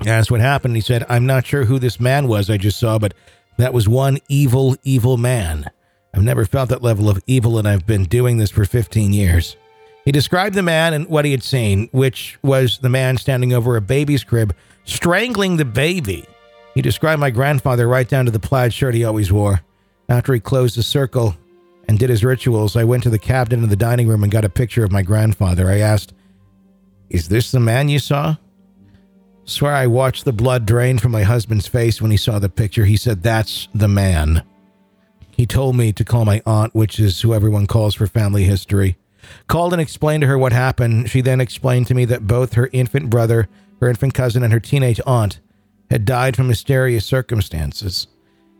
That's 0.00 0.30
what 0.30 0.40
happened. 0.40 0.76
He 0.76 0.80
said, 0.80 1.04
I'm 1.08 1.26
not 1.26 1.44
sure 1.44 1.64
who 1.64 1.80
this 1.80 1.98
man 1.98 2.28
was 2.28 2.48
I 2.48 2.58
just 2.58 2.78
saw, 2.78 2.96
but 3.00 3.12
that 3.58 3.74
was 3.74 3.88
one 3.88 4.18
evil, 4.28 4.76
evil 4.84 5.16
man. 5.16 5.68
I've 6.14 6.22
never 6.22 6.44
felt 6.44 6.68
that 6.68 6.82
level 6.82 7.08
of 7.08 7.20
evil, 7.26 7.58
and 7.58 7.66
I've 7.66 7.88
been 7.88 8.04
doing 8.04 8.36
this 8.36 8.52
for 8.52 8.64
15 8.64 9.12
years. 9.12 9.56
He 10.04 10.12
described 10.12 10.54
the 10.54 10.62
man 10.62 10.92
and 10.92 11.08
what 11.08 11.24
he 11.24 11.32
had 11.32 11.42
seen, 11.42 11.88
which 11.90 12.38
was 12.40 12.78
the 12.78 12.88
man 12.88 13.16
standing 13.16 13.52
over 13.52 13.76
a 13.76 13.80
baby's 13.80 14.22
crib, 14.22 14.54
strangling 14.84 15.56
the 15.56 15.64
baby. 15.64 16.24
He 16.74 16.82
described 16.82 17.20
my 17.20 17.30
grandfather 17.30 17.88
right 17.88 18.08
down 18.08 18.26
to 18.26 18.30
the 18.30 18.38
plaid 18.38 18.72
shirt 18.72 18.94
he 18.94 19.04
always 19.04 19.32
wore. 19.32 19.62
After 20.08 20.34
he 20.34 20.40
closed 20.40 20.76
the 20.76 20.84
circle 20.84 21.36
and 21.88 21.98
did 21.98 22.10
his 22.10 22.24
rituals, 22.24 22.76
I 22.76 22.84
went 22.84 23.02
to 23.04 23.10
the 23.10 23.18
cabinet 23.18 23.62
in 23.62 23.68
the 23.68 23.76
dining 23.76 24.08
room 24.08 24.22
and 24.22 24.32
got 24.32 24.44
a 24.44 24.48
picture 24.48 24.84
of 24.84 24.92
my 24.92 25.02
grandfather. 25.02 25.68
I 25.68 25.78
asked, 25.78 26.12
Is 27.10 27.28
this 27.28 27.50
the 27.50 27.60
man 27.60 27.88
you 27.88 27.98
saw? 27.98 28.36
Swear 29.44 29.74
I 29.74 29.86
watched 29.86 30.24
the 30.24 30.32
blood 30.32 30.64
drain 30.64 30.98
from 30.98 31.12
my 31.12 31.22
husband's 31.22 31.66
face 31.66 32.00
when 32.00 32.10
he 32.10 32.16
saw 32.16 32.38
the 32.38 32.48
picture. 32.48 32.86
He 32.86 32.96
said, 32.96 33.22
That's 33.22 33.68
the 33.74 33.88
man. 33.88 34.42
He 35.36 35.46
told 35.46 35.76
me 35.76 35.92
to 35.92 36.04
call 36.04 36.24
my 36.24 36.40
aunt, 36.46 36.74
which 36.74 36.98
is 36.98 37.20
who 37.20 37.34
everyone 37.34 37.66
calls 37.66 37.94
for 37.94 38.06
family 38.06 38.44
history. 38.44 38.96
Called 39.46 39.72
and 39.72 39.82
explained 39.82 40.22
to 40.22 40.26
her 40.28 40.38
what 40.38 40.52
happened. 40.52 41.10
She 41.10 41.20
then 41.20 41.40
explained 41.40 41.86
to 41.88 41.94
me 41.94 42.04
that 42.06 42.26
both 42.26 42.54
her 42.54 42.70
infant 42.72 43.10
brother, 43.10 43.48
her 43.80 43.88
infant 43.88 44.14
cousin, 44.14 44.42
and 44.42 44.52
her 44.52 44.60
teenage 44.60 45.00
aunt 45.06 45.40
had 45.90 46.04
died 46.04 46.36
from 46.36 46.48
mysterious 46.48 47.04
circumstances, 47.04 48.06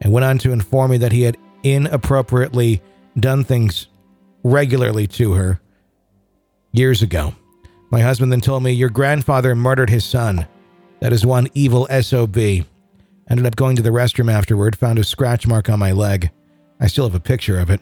and 0.01 0.13
went 0.13 0.25
on 0.25 0.39
to 0.39 0.53
inform 0.53 0.91
me 0.91 0.99
that 0.99 1.13
he 1.13 1.23
had 1.23 1.37
inappropriately 1.63 2.83
done 3.19 3.45
things 3.45 3.87
regularly 4.43 5.07
to 5.07 5.33
her 5.33 5.61
years 6.73 7.03
ago. 7.03 7.35
My 7.91 8.01
husband 8.01 8.33
then 8.33 8.41
told 8.41 8.63
me, 8.63 8.73
Your 8.73 8.89
grandfather 8.89 9.55
murdered 9.55 9.91
his 9.91 10.05
son. 10.05 10.47
That 11.01 11.13
is 11.13 11.25
one 11.25 11.49
evil 11.55 11.87
SOB. 11.87 12.37
Ended 12.37 13.47
up 13.47 13.57
going 13.57 13.77
to 13.77 13.83
the 13.83 13.91
restroom 13.91 14.33
afterward, 14.33 14.77
found 14.77 14.99
a 14.99 15.05
scratch 15.05 15.47
mark 15.47 15.69
on 15.69 15.79
my 15.79 15.93
leg. 15.93 16.31
I 16.81 16.89
still 16.89 17.05
have 17.05 17.15
a 17.15 17.21
picture 17.21 17.59
of 17.59 17.71
it. 17.71 17.81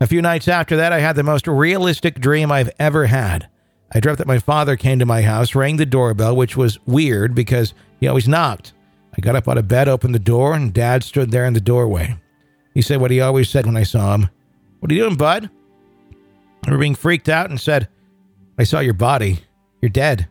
A 0.00 0.06
few 0.06 0.20
nights 0.20 0.48
after 0.48 0.76
that, 0.76 0.92
I 0.92 1.00
had 1.00 1.16
the 1.16 1.22
most 1.22 1.46
realistic 1.46 2.20
dream 2.20 2.52
I've 2.52 2.70
ever 2.78 3.06
had. 3.06 3.48
I 3.94 4.00
dreamt 4.00 4.18
that 4.18 4.26
my 4.26 4.38
father 4.38 4.76
came 4.76 4.98
to 4.98 5.06
my 5.06 5.22
house, 5.22 5.54
rang 5.54 5.76
the 5.76 5.86
doorbell, 5.86 6.36
which 6.36 6.56
was 6.56 6.78
weird 6.86 7.34
because 7.34 7.72
he 8.00 8.08
always 8.08 8.28
knocked. 8.28 8.74
I 9.16 9.20
got 9.20 9.36
up 9.36 9.48
out 9.48 9.56
of 9.56 9.68
bed, 9.68 9.88
opened 9.88 10.14
the 10.14 10.18
door, 10.18 10.54
and 10.54 10.74
Dad 10.74 11.02
stood 11.02 11.30
there 11.30 11.46
in 11.46 11.54
the 11.54 11.60
doorway. 11.60 12.16
He 12.74 12.82
said 12.82 13.00
what 13.00 13.10
he 13.10 13.20
always 13.22 13.48
said 13.48 13.64
when 13.64 13.76
I 13.76 13.84
saw 13.84 14.14
him 14.14 14.28
What 14.80 14.90
are 14.90 14.94
you 14.94 15.02
doing, 15.02 15.16
bud? 15.16 15.50
I 16.12 16.66
remember 16.66 16.80
being 16.80 16.94
freaked 16.94 17.28
out 17.28 17.50
and 17.50 17.60
said, 17.60 17.88
I 18.58 18.64
saw 18.64 18.80
your 18.80 18.94
body. 18.94 19.40
You're 19.80 19.88
dead. 19.88 20.28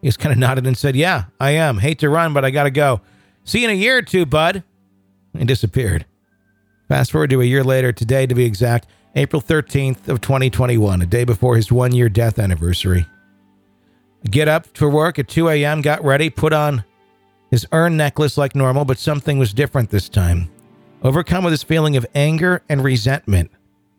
He 0.00 0.08
just 0.08 0.18
kind 0.18 0.32
of 0.32 0.38
nodded 0.38 0.66
and 0.66 0.76
said, 0.76 0.96
Yeah, 0.96 1.24
I 1.40 1.52
am. 1.52 1.78
Hate 1.78 1.98
to 2.00 2.08
run, 2.08 2.34
but 2.34 2.44
I 2.44 2.50
got 2.50 2.64
to 2.64 2.70
go. 2.70 3.00
See 3.44 3.60
you 3.60 3.68
in 3.68 3.74
a 3.74 3.78
year 3.78 3.98
or 3.98 4.02
two, 4.02 4.26
bud. 4.26 4.62
And 5.34 5.48
disappeared. 5.48 6.06
Fast 6.88 7.10
forward 7.10 7.30
to 7.30 7.40
a 7.40 7.44
year 7.44 7.64
later, 7.64 7.92
today 7.92 8.26
to 8.26 8.34
be 8.34 8.44
exact, 8.44 8.86
April 9.16 9.40
13th 9.42 10.08
of 10.08 10.20
2021, 10.20 11.02
a 11.02 11.06
day 11.06 11.24
before 11.24 11.56
his 11.56 11.72
one 11.72 11.92
year 11.92 12.08
death 12.08 12.38
anniversary. 12.38 13.06
Get 14.30 14.48
up 14.48 14.66
for 14.76 14.88
work 14.88 15.18
at 15.18 15.28
2 15.28 15.48
a.m., 15.48 15.82
got 15.82 16.04
ready, 16.04 16.30
put 16.30 16.52
on 16.52 16.84
his 17.50 17.66
urn 17.72 17.96
necklace 17.96 18.36
like 18.36 18.54
normal, 18.54 18.84
but 18.84 18.98
something 18.98 19.38
was 19.38 19.54
different 19.54 19.90
this 19.90 20.08
time. 20.08 20.50
Overcome 21.02 21.44
with 21.44 21.52
his 21.52 21.62
feeling 21.62 21.96
of 21.96 22.06
anger 22.14 22.62
and 22.68 22.82
resentment, 22.82 23.50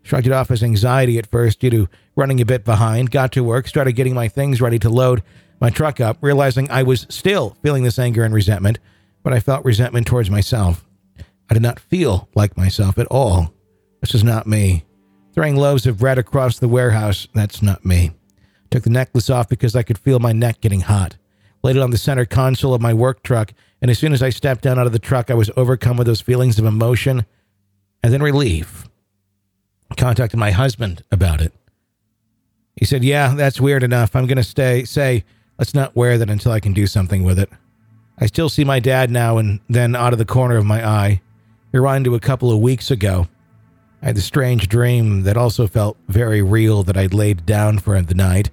shrugged 0.05 0.27
it 0.27 0.33
off 0.33 0.51
as 0.51 0.61
anxiety 0.61 1.17
at 1.17 1.25
first 1.25 1.59
due 1.59 1.71
to 1.71 1.89
running 2.15 2.39
a 2.39 2.45
bit 2.45 2.63
behind, 2.63 3.09
got 3.09 3.31
to 3.31 3.43
work, 3.43 3.67
started 3.67 3.93
getting 3.93 4.13
my 4.13 4.27
things 4.27 4.61
ready 4.61 4.77
to 4.77 4.89
load 4.89 5.23
my 5.59 5.71
truck 5.71 5.99
up, 5.99 6.17
realizing 6.21 6.69
I 6.69 6.83
was 6.83 7.07
still 7.09 7.57
feeling 7.63 7.83
this 7.83 7.97
anger 7.97 8.23
and 8.23 8.33
resentment, 8.33 8.77
but 9.23 9.33
I 9.33 9.39
felt 9.39 9.65
resentment 9.65 10.05
towards 10.05 10.29
myself. 10.29 10.85
I 11.49 11.55
did 11.55 11.63
not 11.63 11.79
feel 11.79 12.29
like 12.35 12.55
myself 12.55 12.99
at 12.99 13.07
all. 13.07 13.51
This 13.99 14.13
is 14.13 14.23
not 14.23 14.45
me. 14.45 14.85
Throwing 15.33 15.55
loaves 15.55 15.87
of 15.87 15.97
bread 15.97 16.19
across 16.19 16.59
the 16.59 16.67
warehouse, 16.67 17.27
that's 17.33 17.63
not 17.63 17.83
me. 17.83 18.11
Took 18.69 18.83
the 18.83 18.91
necklace 18.91 19.31
off 19.31 19.49
because 19.49 19.75
I 19.75 19.83
could 19.83 19.97
feel 19.97 20.19
my 20.19 20.33
neck 20.33 20.61
getting 20.61 20.81
hot. 20.81 21.17
Laid 21.63 21.77
it 21.77 21.81
on 21.81 21.89
the 21.89 21.97
center 21.97 22.25
console 22.25 22.75
of 22.75 22.81
my 22.81 22.93
work 22.93 23.23
truck, 23.23 23.53
and 23.81 23.89
as 23.89 23.97
soon 23.97 24.13
as 24.13 24.21
I 24.21 24.29
stepped 24.29 24.61
down 24.61 24.77
out 24.77 24.85
of 24.85 24.93
the 24.93 24.99
truck, 24.99 25.31
I 25.31 25.35
was 25.35 25.49
overcome 25.57 25.97
with 25.97 26.05
those 26.05 26.21
feelings 26.21 26.59
of 26.59 26.65
emotion 26.65 27.25
and 28.03 28.13
then 28.13 28.21
relief. 28.21 28.87
Contacted 29.97 30.39
my 30.39 30.51
husband 30.51 31.03
about 31.11 31.41
it. 31.41 31.53
He 32.75 32.85
said, 32.85 33.03
Yeah, 33.03 33.33
that's 33.35 33.61
weird 33.61 33.83
enough. 33.83 34.15
I'm 34.15 34.25
going 34.27 34.37
to 34.37 34.43
stay, 34.43 34.83
say, 34.83 35.23
let's 35.57 35.73
not 35.73 35.95
wear 35.95 36.17
that 36.17 36.29
until 36.29 36.51
I 36.51 36.59
can 36.59 36.73
do 36.73 36.87
something 36.87 37.23
with 37.23 37.39
it. 37.39 37.49
I 38.17 38.25
still 38.25 38.49
see 38.49 38.63
my 38.63 38.79
dad 38.79 39.11
now 39.11 39.37
and 39.37 39.59
then 39.69 39.95
out 39.95 40.13
of 40.13 40.19
the 40.19 40.25
corner 40.25 40.57
of 40.57 40.65
my 40.65 40.85
eye. 40.85 41.21
Rewind 41.71 42.05
to 42.05 42.15
a 42.15 42.19
couple 42.19 42.51
of 42.51 42.59
weeks 42.59 42.89
ago. 42.91 43.27
I 44.01 44.07
had 44.07 44.15
the 44.17 44.21
strange 44.21 44.67
dream 44.67 45.23
that 45.23 45.37
also 45.37 45.67
felt 45.67 45.97
very 46.07 46.41
real 46.41 46.83
that 46.83 46.97
I'd 46.97 47.13
laid 47.13 47.45
down 47.45 47.79
for 47.79 47.99
the 48.01 48.13
night. 48.13 48.49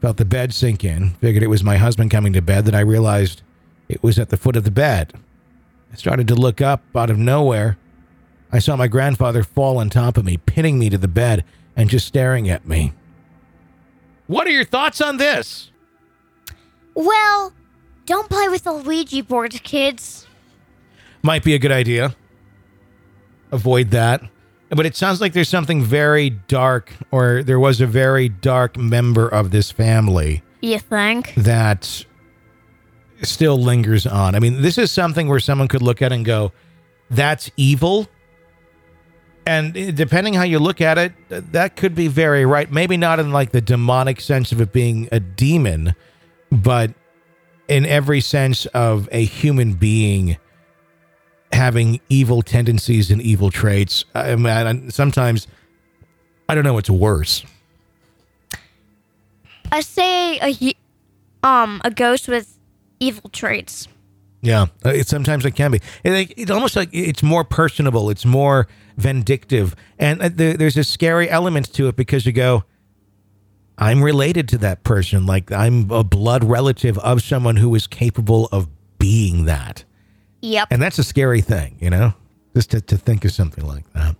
Felt 0.00 0.16
the 0.16 0.24
bed 0.24 0.52
sink 0.52 0.84
in. 0.84 1.10
Figured 1.20 1.42
it 1.42 1.48
was 1.48 1.64
my 1.64 1.76
husband 1.76 2.10
coming 2.10 2.32
to 2.34 2.42
bed. 2.42 2.64
Then 2.66 2.74
I 2.74 2.80
realized 2.80 3.42
It 3.88 4.02
was 4.02 4.18
at 4.18 4.30
the 4.30 4.36
foot 4.36 4.56
of 4.56 4.64
the 4.64 4.70
bed. 4.70 5.12
I 5.92 5.96
started 5.96 6.26
to 6.28 6.34
look 6.34 6.60
up 6.60 6.82
out 6.94 7.10
of 7.10 7.18
nowhere. 7.18 7.76
I 8.54 8.60
saw 8.60 8.76
my 8.76 8.86
grandfather 8.86 9.42
fall 9.42 9.78
on 9.78 9.90
top 9.90 10.16
of 10.16 10.24
me, 10.24 10.36
pinning 10.36 10.78
me 10.78 10.88
to 10.88 10.96
the 10.96 11.08
bed 11.08 11.42
and 11.74 11.90
just 11.90 12.06
staring 12.06 12.48
at 12.48 12.68
me. 12.68 12.92
What 14.28 14.46
are 14.46 14.50
your 14.50 14.64
thoughts 14.64 15.00
on 15.00 15.16
this? 15.16 15.72
Well, 16.94 17.52
don't 18.06 18.30
play 18.30 18.48
with 18.48 18.62
the 18.62 18.72
Ouija 18.72 19.24
board, 19.24 19.50
kids. 19.64 20.28
Might 21.22 21.42
be 21.42 21.54
a 21.54 21.58
good 21.58 21.72
idea. 21.72 22.14
Avoid 23.50 23.90
that. 23.90 24.22
But 24.70 24.86
it 24.86 24.94
sounds 24.94 25.20
like 25.20 25.32
there's 25.32 25.48
something 25.48 25.82
very 25.82 26.30
dark, 26.30 26.92
or 27.10 27.42
there 27.42 27.58
was 27.58 27.80
a 27.80 27.88
very 27.88 28.28
dark 28.28 28.76
member 28.76 29.28
of 29.28 29.50
this 29.50 29.72
family 29.72 30.42
You 30.60 30.78
think? 30.78 31.34
that 31.34 32.04
still 33.22 33.58
lingers 33.60 34.06
on. 34.06 34.36
I 34.36 34.38
mean, 34.38 34.62
this 34.62 34.78
is 34.78 34.92
something 34.92 35.26
where 35.28 35.40
someone 35.40 35.66
could 35.66 35.82
look 35.82 36.02
at 36.02 36.12
and 36.12 36.24
go, 36.24 36.52
that's 37.10 37.50
evil. 37.56 38.08
And 39.46 39.74
depending 39.96 40.34
how 40.34 40.44
you 40.44 40.58
look 40.58 40.80
at 40.80 40.96
it, 40.96 41.12
that 41.28 41.76
could 41.76 41.94
be 41.94 42.08
very 42.08 42.46
right. 42.46 42.70
Maybe 42.70 42.96
not 42.96 43.20
in 43.20 43.30
like 43.30 43.52
the 43.52 43.60
demonic 43.60 44.20
sense 44.20 44.52
of 44.52 44.60
it 44.60 44.72
being 44.72 45.08
a 45.12 45.20
demon, 45.20 45.94
but 46.50 46.92
in 47.68 47.84
every 47.84 48.20
sense 48.20 48.66
of 48.66 49.08
a 49.12 49.24
human 49.24 49.74
being 49.74 50.38
having 51.52 52.00
evil 52.08 52.42
tendencies 52.42 53.10
and 53.10 53.22
evil 53.22 53.50
traits. 53.50 54.04
I 54.14 54.34
mean, 54.36 54.90
sometimes 54.90 55.46
I 56.48 56.54
don't 56.54 56.64
know 56.64 56.74
what's 56.74 56.90
worse. 56.90 57.44
I 59.70 59.80
say 59.80 60.38
a 60.40 60.74
um 61.46 61.80
a 61.84 61.90
ghost 61.90 62.28
with 62.28 62.58
evil 63.00 63.30
traits. 63.30 63.88
Yeah, 64.44 64.66
uh, 64.84 64.90
it 64.90 65.08
sometimes 65.08 65.46
it 65.46 65.52
can 65.52 65.70
be. 65.70 65.80
It, 66.04 66.10
like, 66.10 66.34
it's 66.36 66.50
almost 66.50 66.76
like 66.76 66.90
it's 66.92 67.22
more 67.22 67.44
personable. 67.44 68.10
It's 68.10 68.26
more 68.26 68.68
vindictive, 68.98 69.74
and 69.98 70.20
uh, 70.22 70.28
there, 70.30 70.54
there's 70.54 70.76
a 70.76 70.84
scary 70.84 71.30
element 71.30 71.72
to 71.74 71.88
it 71.88 71.96
because 71.96 72.26
you 72.26 72.32
go, 72.32 72.64
"I'm 73.78 74.04
related 74.04 74.46
to 74.50 74.58
that 74.58 74.84
person. 74.84 75.24
Like 75.24 75.50
I'm 75.50 75.90
a 75.90 76.04
blood 76.04 76.44
relative 76.44 76.98
of 76.98 77.22
someone 77.22 77.56
who 77.56 77.74
is 77.74 77.86
capable 77.86 78.50
of 78.52 78.68
being 78.98 79.46
that." 79.46 79.84
Yep. 80.42 80.68
And 80.70 80.82
that's 80.82 80.98
a 80.98 81.04
scary 81.04 81.40
thing, 81.40 81.78
you 81.80 81.88
know, 81.88 82.12
just 82.54 82.70
to, 82.72 82.80
to 82.82 82.98
think 82.98 83.24
of 83.24 83.32
something 83.32 83.66
like 83.66 83.90
that. 83.94 84.14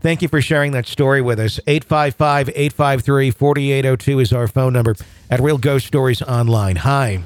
Thank 0.00 0.22
you 0.22 0.28
for 0.28 0.42
sharing 0.42 0.72
that 0.72 0.88
story 0.88 1.22
with 1.22 1.38
us. 1.38 1.60
855 1.68 2.48
853 2.48 3.30
4802 3.30 4.18
is 4.18 4.32
our 4.32 4.48
phone 4.48 4.72
number 4.72 4.96
at 5.30 5.38
Real 5.38 5.58
Ghost 5.58 5.86
Stories 5.86 6.20
Online. 6.22 6.74
Hi. 6.74 7.22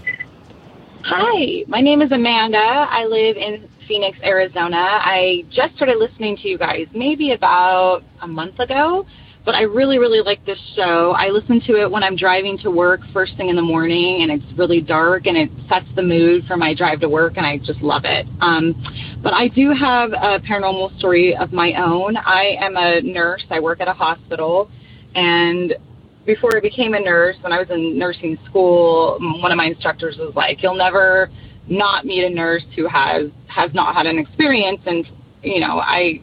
Hi, 1.05 1.65
my 1.67 1.81
name 1.81 2.01
is 2.01 2.13
Amanda. 2.13 2.59
I 2.59 3.07
live 3.07 3.37
in 3.37 3.69
Phoenix, 3.89 4.17
Arizona. 4.23 4.77
I 4.77 5.45
just 5.51 5.75
started 5.75 5.97
listening 5.99 6.37
to 6.37 6.49
you 6.49 6.57
guys 6.57 6.87
maybe 6.95 7.33
about 7.33 8.03
a 8.21 8.29
month 8.29 8.61
ago, 8.61 9.05
but 9.45 9.57
I 9.57 9.63
really, 9.63 9.99
really 9.99 10.21
like 10.21 10.47
this 10.47 10.61
show. 10.77 11.11
I 11.19 11.31
listen 11.31 11.61
to 11.67 11.83
it 11.83 11.91
when 11.91 12.05
I'm 12.05 12.15
driving 12.15 12.57
to 12.59 12.71
work 12.71 13.01
first 13.13 13.37
thing 13.37 13.49
in 13.49 13.57
the 13.57 13.63
morning, 13.63 14.23
and 14.23 14.31
it's 14.31 14.57
really 14.57 14.81
dark 14.81 15.27
and 15.27 15.37
it 15.37 15.51
sets 15.69 15.87
the 15.97 16.05
mood 16.05 16.45
for 16.47 16.57
my 16.57 16.73
drive 16.73 17.01
to 17.01 17.09
work, 17.09 17.37
and 17.37 17.45
I 17.45 17.59
just 17.59 17.81
love 17.81 18.03
it. 18.05 18.25
Um, 18.41 19.21
but 19.25 19.35
I 19.35 19.49
do 19.49 19.73
have 19.73 20.13
a 20.13 20.39
paranormal 20.39 20.97
story 21.01 21.37
of 21.37 21.53
my 21.53 21.73
own. 21.83 22.17
I 22.17 22.57
am 22.61 22.77
a 22.77 23.01
nurse, 23.01 23.45
I 23.51 23.59
work 23.59 23.81
at 23.81 23.89
a 23.89 23.93
hospital, 23.93 24.71
and 25.17 25.75
before 26.25 26.57
I 26.57 26.61
became 26.61 26.95
a 26.95 27.01
nurse, 27.01 27.37
when 27.41 27.53
I 27.53 27.59
was 27.59 27.69
in 27.71 27.99
nursing 27.99 28.39
school, 28.49 29.19
one 29.41 29.51
of 29.51 29.57
my 29.57 29.67
instructors 29.67 30.17
was 30.19 30.35
like, 30.35 30.63
"You'll 30.63 30.75
never 30.75 31.31
not 31.69 32.05
meet 32.05 32.25
a 32.25 32.31
nurse 32.31 32.65
who 32.77 32.87
has 32.87 33.31
has 33.49 33.73
not 33.75 33.95
had 33.95 34.07
an 34.07 34.19
experience." 34.19 34.81
And 34.87 35.07
you 35.43 35.61
know, 35.61 35.81
I 35.81 36.21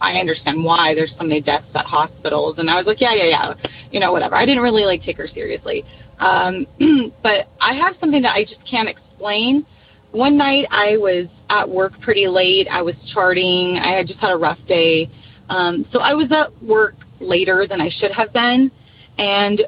I 0.00 0.14
understand 0.14 0.64
why 0.64 0.94
there's 0.94 1.12
so 1.18 1.24
many 1.24 1.40
deaths 1.40 1.66
at 1.74 1.84
hospitals, 1.84 2.58
and 2.58 2.70
I 2.70 2.76
was 2.76 2.86
like, 2.86 3.00
"Yeah, 3.00 3.14
yeah, 3.14 3.24
yeah," 3.24 3.54
you 3.90 4.00
know, 4.00 4.12
whatever. 4.12 4.36
I 4.36 4.46
didn't 4.46 4.62
really 4.62 4.84
like 4.84 5.02
take 5.02 5.18
her 5.18 5.28
seriously, 5.28 5.84
um, 6.18 6.66
but 7.22 7.48
I 7.60 7.74
have 7.74 7.96
something 8.00 8.22
that 8.22 8.34
I 8.34 8.44
just 8.44 8.64
can't 8.68 8.88
explain. 8.88 9.66
One 10.12 10.36
night 10.36 10.66
I 10.70 10.96
was 10.96 11.26
at 11.48 11.68
work 11.68 11.98
pretty 12.00 12.26
late. 12.26 12.68
I 12.70 12.82
was 12.82 12.94
charting. 13.12 13.78
I 13.78 13.92
had 13.96 14.06
just 14.06 14.18
had 14.18 14.30
a 14.30 14.36
rough 14.36 14.58
day, 14.66 15.10
um, 15.50 15.86
so 15.92 16.00
I 16.00 16.14
was 16.14 16.30
at 16.32 16.62
work 16.62 16.94
later 17.20 17.66
than 17.68 17.80
I 17.80 17.90
should 17.90 18.12
have 18.12 18.32
been. 18.32 18.70
And 19.18 19.62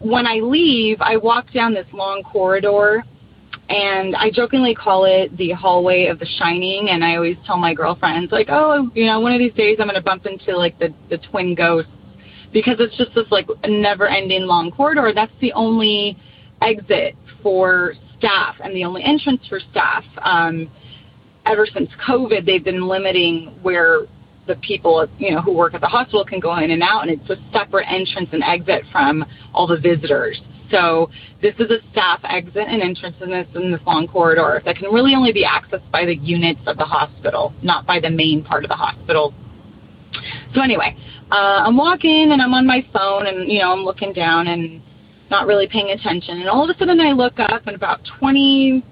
when 0.00 0.26
I 0.26 0.36
leave, 0.36 1.00
I 1.00 1.16
walk 1.16 1.52
down 1.52 1.74
this 1.74 1.86
long 1.92 2.22
corridor 2.22 3.04
and 3.68 4.16
I 4.16 4.30
jokingly 4.30 4.74
call 4.74 5.04
it 5.04 5.36
the 5.36 5.52
hallway 5.52 6.06
of 6.06 6.18
the 6.18 6.26
shining. 6.38 6.88
And 6.90 7.04
I 7.04 7.16
always 7.16 7.36
tell 7.46 7.58
my 7.58 7.74
girlfriends, 7.74 8.32
like, 8.32 8.48
oh, 8.50 8.90
you 8.94 9.06
know, 9.06 9.20
one 9.20 9.32
of 9.32 9.38
these 9.38 9.52
days 9.54 9.76
I'm 9.80 9.86
going 9.86 9.96
to 9.96 10.02
bump 10.02 10.26
into 10.26 10.56
like 10.56 10.78
the, 10.78 10.94
the 11.10 11.18
twin 11.18 11.54
ghosts 11.54 11.90
because 12.52 12.76
it's 12.78 12.96
just 12.96 13.14
this 13.14 13.26
like 13.30 13.46
never 13.66 14.08
ending 14.08 14.42
long 14.46 14.70
corridor. 14.70 15.12
That's 15.14 15.32
the 15.40 15.52
only 15.52 16.16
exit 16.62 17.14
for 17.42 17.94
staff 18.18 18.56
and 18.62 18.74
the 18.74 18.84
only 18.84 19.02
entrance 19.04 19.42
for 19.48 19.60
staff. 19.70 20.04
Um, 20.22 20.70
ever 21.46 21.66
since 21.66 21.90
COVID, 22.06 22.46
they've 22.46 22.64
been 22.64 22.88
limiting 22.88 23.58
where 23.62 24.06
the 24.48 24.56
people, 24.56 25.06
you 25.18 25.30
know, 25.30 25.40
who 25.40 25.52
work 25.52 25.74
at 25.74 25.80
the 25.80 25.86
hospital 25.86 26.24
can 26.24 26.40
go 26.40 26.56
in 26.56 26.72
and 26.72 26.82
out, 26.82 27.06
and 27.06 27.20
it's 27.20 27.30
a 27.30 27.36
separate 27.52 27.86
entrance 27.88 28.30
and 28.32 28.42
exit 28.42 28.82
from 28.90 29.24
all 29.54 29.66
the 29.66 29.78
visitors. 29.78 30.40
So 30.70 31.10
this 31.40 31.54
is 31.58 31.70
a 31.70 31.78
staff 31.92 32.20
exit 32.24 32.66
and 32.68 32.82
entrance 32.82 33.16
in 33.20 33.30
this 33.30 33.46
in 33.54 33.70
this 33.70 33.80
long 33.86 34.06
corridor 34.06 34.60
that 34.64 34.76
can 34.76 34.92
really 34.92 35.14
only 35.14 35.32
be 35.32 35.44
accessed 35.44 35.90
by 35.90 36.04
the 36.04 36.16
units 36.16 36.60
of 36.66 36.76
the 36.76 36.84
hospital, 36.84 37.54
not 37.62 37.86
by 37.86 38.00
the 38.00 38.10
main 38.10 38.44
part 38.44 38.64
of 38.64 38.68
the 38.68 38.76
hospital. 38.76 39.32
So 40.54 40.60
anyway, 40.62 40.96
uh, 41.30 41.62
I'm 41.66 41.76
walking 41.76 42.32
and 42.32 42.42
I'm 42.42 42.54
on 42.54 42.66
my 42.66 42.86
phone 42.92 43.26
and 43.26 43.50
you 43.50 43.60
know 43.60 43.72
I'm 43.72 43.84
looking 43.84 44.12
down 44.12 44.48
and 44.48 44.82
not 45.30 45.46
really 45.46 45.68
paying 45.68 45.90
attention, 45.90 46.40
and 46.40 46.48
all 46.48 46.68
of 46.68 46.74
a 46.74 46.78
sudden 46.78 47.00
I 47.00 47.12
look 47.12 47.38
up 47.38 47.66
and 47.66 47.76
about 47.76 48.00
20, 48.18 48.82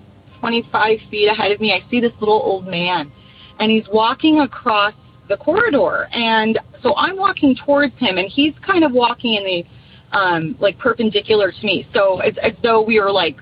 25 0.40 0.99
feet 1.11 1.29
ahead 1.29 1.51
of 1.51 1.61
me 1.61 1.73
I 1.73 1.88
see 1.90 2.01
this 2.01 2.12
little 2.21 2.40
old 2.42 2.66
man, 2.66 3.12
and 3.59 3.71
he's 3.71 3.87
walking 3.92 4.40
across 4.40 4.92
the 5.29 5.37
corridor. 5.37 6.09
And 6.12 6.59
so 6.83 6.95
I'm 6.97 7.17
walking 7.17 7.57
towards 7.65 7.95
him, 7.99 8.19
and 8.19 8.29
he's 8.29 8.55
kind 8.65 8.85
of 8.85 8.93
walking 8.93 9.35
in 9.35 9.45
the 9.45 10.17
um, 10.17 10.57
like 10.61 10.79
perpendicular 10.79 11.53
to 11.53 11.67
me. 11.67 11.87
So 11.93 12.21
it's 12.21 12.39
as 12.43 12.53
though 12.62 12.83
we 12.83 13.01
were 13.01 13.11
like 13.11 13.37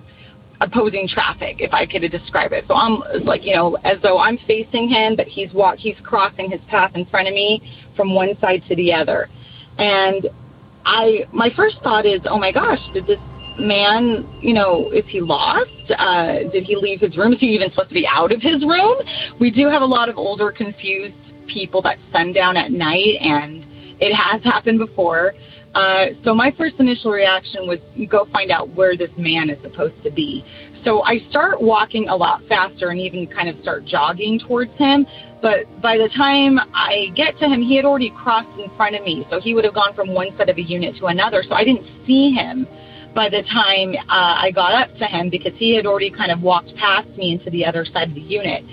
opposing 0.61 1.09
traffic, 1.09 1.57
if 1.59 1.73
I 1.73 1.87
could 1.87 2.03
describe 2.11 2.53
it. 2.53 2.64
So 2.68 2.75
I'm 2.75 3.03
like, 3.25 3.44
you 3.44 3.55
know, 3.55 3.77
as 3.85 4.01
though 4.03 4.18
I'm 4.18 4.38
facing 4.47 4.88
him, 4.88 5.16
but 5.16 5.27
he's 5.27 5.53
walk 5.53 5.77
he's 5.77 5.97
crossing 6.03 6.51
his 6.51 6.61
path 6.68 6.92
in 6.94 7.07
front 7.07 7.29
of 7.29 7.35
me 7.35 7.62
from 7.97 8.14
one 8.14 8.38
side 8.40 8.62
to 8.68 8.77
the 8.77 8.92
other. 8.92 9.29
And 9.79 10.29
I 10.85 11.27
my 11.33 11.51
first 11.57 11.77
thought 11.83 12.07
is, 12.07 12.20
oh 12.25 12.38
my 12.38 12.53
gosh, 12.53 12.81
did 12.92 13.07
this 13.07 13.18
man, 13.59 14.27
you 14.40 14.55
know, 14.55 14.90
is 14.90 15.05
he 15.09 15.20
lost? 15.20 15.70
Uh, 15.97 16.51
did 16.53 16.64
he 16.64 16.77
leave 16.77 17.01
his 17.01 17.16
room? 17.16 17.33
Is 17.35 17.40
he 17.40 17.47
even 17.49 17.70
supposed 17.70 17.90
to 17.90 17.94
be 17.94 18.07
out 18.07 18.33
of 18.33 18.42
his 18.42 18.64
room? 18.64 18.97
We 19.38 19.51
do 19.51 19.68
have 19.68 19.83
a 19.83 19.87
lot 19.87 20.09
of 20.09 20.16
older, 20.16 20.51
confused 20.51 21.14
people 21.46 21.83
that 21.83 21.98
sundown 22.12 22.57
at 22.57 22.70
night, 22.70 23.16
and 23.20 23.64
it 24.00 24.14
has 24.14 24.42
happened 24.42 24.78
before. 24.78 25.35
Uh, 25.74 26.07
so 26.22 26.35
my 26.35 26.54
first 26.57 26.76
initial 26.78 27.11
reaction 27.11 27.66
was 27.66 27.78
go 28.09 28.26
find 28.33 28.50
out 28.50 28.68
where 28.74 28.96
this 28.96 29.11
man 29.18 29.50
is 29.50 29.61
supposed 29.62 30.00
to 30.04 30.11
be. 30.11 30.44
So 30.85 31.02
I 31.02 31.18
start 31.30 31.61
walking 31.61 32.09
a 32.09 32.14
lot 32.14 32.42
faster 32.48 32.90
and 32.90 33.00
even 33.00 33.26
kind 33.26 33.48
of 33.48 33.61
start 33.62 33.85
jogging 33.85 34.38
towards 34.38 34.70
him. 34.78 35.07
But 35.42 35.64
by 35.83 35.96
the 35.96 36.09
time 36.16 36.59
I 36.72 37.09
get 37.16 37.38
to 37.38 37.48
him, 37.48 37.61
he 37.62 37.76
had 37.76 37.85
already 37.85 38.11
crossed 38.11 38.59
in 38.59 38.74
front 38.76 38.94
of 38.94 39.02
me. 39.02 39.26
So 39.30 39.40
he 39.40 39.54
would 39.54 39.64
have 39.64 39.74
gone 39.74 39.94
from 39.94 40.14
one 40.14 40.37
side 40.38 40.48
of 40.48 40.59
a 40.59 40.62
unit 40.62 40.96
to 40.98 41.07
another. 41.07 41.42
So 41.42 41.54
I 41.54 41.64
didn't 41.64 41.87
see 42.07 42.30
him 42.30 42.68
by 43.14 43.28
the 43.28 43.42
time 43.42 43.94
uh, 44.09 44.42
I 44.42 44.50
got 44.54 44.74
up 44.74 44.96
to 44.98 45.07
him 45.07 45.30
because 45.30 45.52
he 45.57 45.74
had 45.74 45.87
already 45.87 46.11
kind 46.11 46.30
of 46.30 46.40
walked 46.40 46.74
past 46.76 47.09
me 47.16 47.33
into 47.33 47.50
the 47.50 47.64
other 47.64 47.85
side 47.85 48.09
of 48.09 48.14
the 48.14 48.20
unit. 48.20 48.64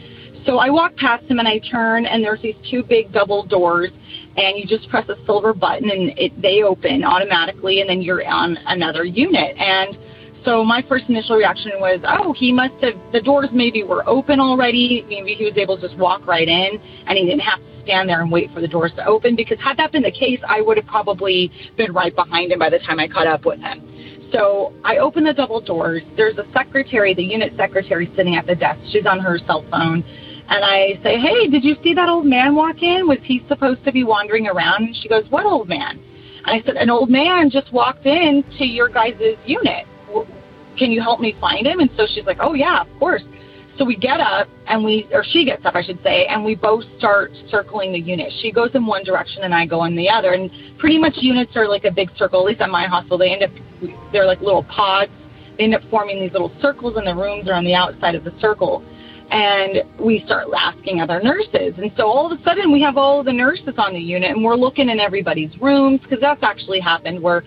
So 0.45 0.58
I 0.58 0.69
walk 0.69 0.95
past 0.95 1.25
him 1.25 1.39
and 1.39 1.47
I 1.47 1.60
turn 1.60 2.06
and 2.06 2.23
there's 2.23 2.41
these 2.41 2.56
two 2.69 2.84
big 2.84 3.12
double 3.12 3.45
doors 3.45 3.91
and 4.38 4.58
you 4.58 4.65
just 4.65 4.89
press 4.89 5.08
a 5.08 5.15
silver 5.25 5.54
button 5.54 5.89
and 5.89 6.17
it, 6.17 6.41
they 6.41 6.63
open 6.63 7.04
automatically 7.04 7.82
and 7.82 7.89
then 7.89 8.01
you're 8.01 8.27
on 8.27 8.58
another 8.65 9.04
unit. 9.04 9.56
And 9.58 9.97
so 10.43 10.63
my 10.63 10.84
first 10.89 11.06
initial 11.10 11.36
reaction 11.36 11.73
was, 11.80 11.99
oh, 12.08 12.34
he 12.34 12.51
must 12.51 12.73
have, 12.84 12.95
the 13.13 13.21
doors 13.21 13.49
maybe 13.54 13.84
were 13.84 14.08
open 14.10 14.39
already. 14.39 15.06
Maybe 15.08 15.36
he 15.36 15.45
was 15.45 15.54
able 15.58 15.77
to 15.77 15.88
just 15.88 15.99
walk 15.99 16.25
right 16.25 16.47
in 16.47 16.80
and 17.06 17.17
he 17.17 17.25
didn't 17.25 17.41
have 17.41 17.60
to 17.60 17.84
stand 17.84 18.10
there 18.10 18.21
and 18.21 18.32
wait 18.32 18.51
for 18.51 18.62
the 18.62 18.67
doors 18.67 18.91
to 18.95 19.06
open 19.06 19.36
because 19.36 19.60
had 19.60 19.77
that 19.77 19.91
been 19.91 20.01
the 20.01 20.12
case, 20.12 20.39
I 20.47 20.62
would 20.62 20.77
have 20.77 20.88
probably 20.88 21.51
been 21.77 21.93
right 21.93 22.15
behind 22.15 22.51
him 22.51 22.58
by 22.58 22.71
the 22.71 22.80
time 22.80 22.99
I 22.99 23.08
caught 23.08 23.27
up 23.27 23.45
with 23.45 23.60
him. 23.60 23.88
So 24.32 24.73
I 24.84 24.97
open 24.97 25.25
the 25.25 25.34
double 25.34 25.62
doors. 25.62 26.01
There's 26.15 26.38
a 26.38 26.45
secretary, 26.54 27.13
the 27.13 27.23
unit 27.23 27.54
secretary 27.58 28.12
sitting 28.15 28.36
at 28.36 28.47
the 28.47 28.56
desk. 28.56 28.80
She's 28.91 29.06
on 29.06 29.19
her 29.19 29.38
cell 29.45 29.65
phone. 29.69 30.04
And 30.51 30.65
I 30.65 30.99
say, 31.01 31.17
hey, 31.17 31.47
did 31.47 31.63
you 31.63 31.77
see 31.81 31.93
that 31.93 32.09
old 32.09 32.25
man 32.25 32.55
walk 32.55 32.83
in? 32.83 33.07
Was 33.07 33.19
he 33.23 33.41
supposed 33.47 33.85
to 33.85 33.91
be 33.93 34.03
wandering 34.03 34.47
around? 34.47 34.83
And 34.83 34.95
she 34.97 35.07
goes, 35.07 35.23
what 35.29 35.45
old 35.45 35.69
man? 35.69 35.97
And 36.45 36.61
I 36.61 36.61
said, 36.65 36.75
an 36.75 36.89
old 36.89 37.09
man 37.09 37.49
just 37.49 37.71
walked 37.71 38.05
in 38.05 38.43
to 38.57 38.65
your 38.65 38.89
guys' 38.89 39.15
unit. 39.45 39.85
Can 40.77 40.91
you 40.91 41.01
help 41.01 41.21
me 41.21 41.37
find 41.39 41.65
him? 41.65 41.79
And 41.79 41.89
so 41.95 42.05
she's 42.13 42.25
like, 42.25 42.39
oh, 42.41 42.53
yeah, 42.53 42.81
of 42.81 42.99
course. 42.99 43.21
So 43.77 43.85
we 43.85 43.95
get 43.95 44.19
up 44.19 44.49
and 44.67 44.83
we, 44.83 45.07
or 45.13 45.23
she 45.23 45.45
gets 45.45 45.65
up, 45.65 45.75
I 45.75 45.83
should 45.83 46.03
say, 46.03 46.25
and 46.25 46.43
we 46.43 46.55
both 46.55 46.83
start 46.97 47.31
circling 47.49 47.93
the 47.93 47.99
unit. 47.99 48.33
She 48.41 48.51
goes 48.51 48.71
in 48.73 48.85
one 48.85 49.05
direction 49.05 49.43
and 49.43 49.55
I 49.55 49.65
go 49.65 49.85
in 49.85 49.95
the 49.95 50.09
other. 50.09 50.33
And 50.33 50.51
pretty 50.79 50.97
much 50.97 51.13
units 51.21 51.55
are 51.55 51.69
like 51.69 51.85
a 51.85 51.91
big 51.91 52.09
circle, 52.17 52.41
at 52.41 52.45
least 52.45 52.59
at 52.59 52.69
my 52.69 52.87
hospital. 52.87 53.17
They 53.17 53.31
end 53.31 53.43
up, 53.43 53.51
they're 54.11 54.25
like 54.25 54.41
little 54.41 54.63
pods. 54.63 55.11
They 55.57 55.63
end 55.63 55.75
up 55.75 55.81
forming 55.89 56.19
these 56.19 56.33
little 56.33 56.51
circles 56.61 56.97
and 56.97 57.07
the 57.07 57.15
rooms 57.15 57.47
are 57.47 57.53
on 57.53 57.63
the 57.63 57.73
outside 57.73 58.15
of 58.15 58.25
the 58.25 58.33
circle. 58.41 58.83
And 59.31 59.83
we 59.97 60.23
start 60.25 60.47
asking 60.55 60.99
other 60.99 61.21
nurses. 61.21 61.73
And 61.77 61.91
so 61.95 62.05
all 62.05 62.31
of 62.31 62.37
a 62.37 62.43
sudden 62.43 62.71
we 62.71 62.81
have 62.81 62.97
all 62.97 63.23
the 63.23 63.31
nurses 63.31 63.73
on 63.77 63.93
the 63.93 63.99
unit 63.99 64.31
and 64.31 64.43
we're 64.43 64.55
looking 64.55 64.89
in 64.89 64.99
everybody's 64.99 65.51
rooms 65.61 66.01
because 66.01 66.19
that's 66.19 66.43
actually 66.43 66.81
happened 66.81 67.21
where 67.21 67.43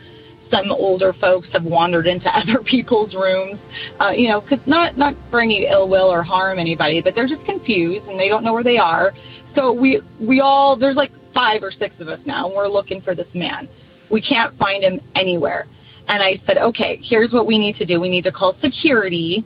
some 0.50 0.70
older 0.70 1.12
folks 1.20 1.48
have 1.52 1.64
wandered 1.64 2.06
into 2.06 2.28
other 2.38 2.62
people's 2.64 3.14
rooms, 3.14 3.58
uh, 4.00 4.10
you 4.10 4.28
know, 4.28 4.40
because 4.40 4.60
not 4.66 4.96
not 4.96 5.14
for 5.30 5.40
any 5.40 5.66
ill 5.70 5.88
will 5.88 6.10
or 6.10 6.22
harm 6.22 6.58
anybody, 6.58 7.00
but 7.02 7.14
they're 7.14 7.28
just 7.28 7.44
confused 7.44 8.06
and 8.06 8.18
they 8.18 8.28
don't 8.28 8.44
know 8.44 8.52
where 8.52 8.64
they 8.64 8.78
are. 8.78 9.12
So 9.54 9.72
we 9.72 10.00
we 10.20 10.40
all 10.40 10.76
there's 10.76 10.96
like 10.96 11.12
five 11.34 11.62
or 11.62 11.72
six 11.72 11.94
of 12.00 12.08
us 12.08 12.20
now, 12.24 12.46
and 12.46 12.54
we're 12.54 12.68
looking 12.68 13.02
for 13.02 13.14
this 13.14 13.26
man. 13.34 13.68
We 14.10 14.22
can't 14.22 14.56
find 14.58 14.84
him 14.84 15.00
anywhere. 15.14 15.66
And 16.06 16.22
I 16.22 16.40
said, 16.46 16.58
okay, 16.58 17.00
here's 17.02 17.32
what 17.32 17.46
we 17.46 17.58
need 17.58 17.76
to 17.76 17.86
do. 17.86 17.98
We 17.98 18.10
need 18.10 18.24
to 18.24 18.32
call 18.32 18.56
security, 18.62 19.44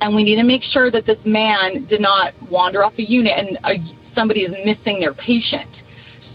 and 0.00 0.14
we 0.14 0.24
need 0.24 0.36
to 0.36 0.44
make 0.44 0.62
sure 0.62 0.90
that 0.90 1.06
this 1.06 1.18
man 1.24 1.86
did 1.86 2.00
not 2.00 2.34
wander 2.50 2.84
off 2.84 2.94
a 2.98 3.02
unit 3.02 3.32
and 3.36 3.58
uh, 3.64 3.70
somebody 4.14 4.42
is 4.42 4.54
missing 4.64 5.00
their 5.00 5.14
patient. 5.14 5.70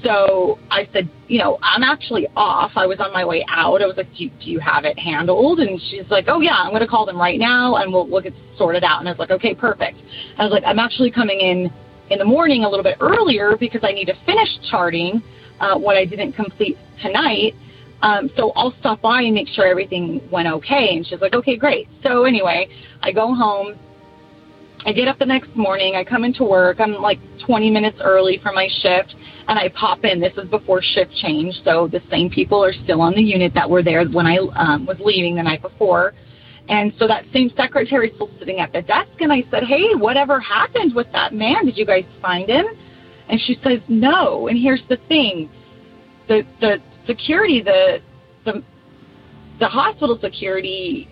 So 0.04 0.60
I 0.70 0.88
said, 0.92 1.10
you 1.28 1.40
know, 1.40 1.58
I'm 1.64 1.82
actually 1.82 2.28
off. 2.36 2.72
I 2.76 2.86
was 2.86 3.00
on 3.00 3.14
my 3.14 3.24
way 3.24 3.46
out. 3.48 3.82
I 3.82 3.86
was 3.86 3.96
like, 3.96 4.12
do 4.18 4.26
you, 4.26 4.30
do 4.32 4.52
you 4.52 4.60
have 4.60 4.84
it 4.84 5.00
handled? 5.00 5.60
And 5.60 5.80
she's 5.90 6.10
like, 6.10 6.26
oh 6.28 6.42
yeah, 6.42 6.56
I'm 6.56 6.72
going 6.72 6.82
to 6.82 6.88
call 6.88 7.06
them 7.06 7.18
right 7.18 7.40
now 7.40 7.78
and 7.78 7.92
we'll, 7.92 8.08
we'll 8.08 8.22
get 8.22 8.34
sorted 8.58 8.84
out. 8.84 9.00
And 9.00 9.08
I 9.08 9.12
was 9.14 9.20
like, 9.20 9.32
okay, 9.32 9.56
perfect. 9.56 9.98
I 10.38 10.44
was 10.44 10.52
like, 10.52 10.64
I'm 10.66 10.80
actually 10.80 11.10
coming 11.10 11.40
in 11.40 11.72
in 12.10 12.20
the 12.20 12.26
morning 12.26 12.66
a 12.66 12.70
little 12.70 12.84
bit 12.84 12.98
earlier 13.00 13.56
because 13.58 13.82
I 13.84 13.94
need 13.94 14.06
to 14.06 14.16
finish 14.26 14.50
charting 14.70 15.24
uh, 15.62 15.78
what 15.78 15.96
I 15.96 16.04
didn't 16.04 16.34
complete 16.34 16.78
tonight. 17.02 17.56
Um, 18.04 18.30
so 18.38 18.52
I'll 18.56 18.76
stop 18.80 19.02
by 19.02 19.22
and 19.22 19.34
make 19.34 19.48
sure 19.48 19.66
everything 19.66 20.22
went 20.30 20.48
okay. 20.48 20.96
And 20.96 21.08
she's 21.08 21.20
like, 21.22 21.34
okay, 21.34 21.58
great. 21.58 21.88
So 22.04 22.26
anyway, 22.26 22.68
I 23.02 23.12
go 23.12 23.34
home 23.34 23.80
I 24.86 24.92
get 24.92 25.08
up 25.08 25.18
the 25.18 25.26
next 25.26 25.56
morning. 25.56 25.96
I 25.96 26.04
come 26.04 26.24
into 26.24 26.44
work. 26.44 26.80
I'm 26.80 26.94
like 26.94 27.20
20 27.46 27.70
minutes 27.70 27.98
early 28.02 28.40
for 28.44 28.52
my 28.52 28.68
shift, 28.82 29.16
and 29.48 29.58
I 29.58 29.70
pop 29.70 30.04
in. 30.04 30.20
This 30.20 30.34
is 30.38 30.50
before 30.50 30.82
shift 30.82 31.12
change, 31.22 31.56
so 31.64 31.88
the 31.88 32.02
same 32.12 32.30
people 32.30 32.64
are 32.64 32.74
still 32.84 33.02
on 33.02 33.14
the 33.14 33.22
unit 33.22 33.54
that 33.54 33.70
were 33.70 33.82
there 33.82 34.06
when 34.06 34.26
I 34.26 34.38
um, 34.56 34.86
was 34.86 34.98
leaving 35.00 35.36
the 35.36 35.44
night 35.44 35.62
before. 35.62 36.14
And 36.68 36.94
so 36.98 37.08
that 37.08 37.26
same 37.34 37.52
secretary 37.56 38.10
is 38.10 38.16
still 38.16 38.30
sitting 38.40 38.60
at 38.60 38.74
the 38.74 38.82
desk, 38.82 39.12
and 39.20 39.32
I 39.32 39.44
said, 39.52 39.64
"Hey, 39.64 39.96
whatever 39.96 40.40
happened 40.40 40.94
with 40.94 41.08
that 41.14 41.34
man? 41.34 41.66
Did 41.66 41.78
you 41.78 41.86
guys 41.86 42.06
find 42.22 42.50
him?" 42.50 42.66
And 43.30 43.40
she 43.40 43.58
says, 43.64 43.80
"No." 43.88 44.48
And 44.48 44.58
here's 44.58 44.84
the 44.90 44.98
thing: 45.08 45.50
the 46.28 46.46
the 46.60 46.82
security, 47.06 47.62
the 47.62 48.00
the 48.46 48.64
the 49.60 49.68
hospital 49.68 50.18
security, 50.22 51.10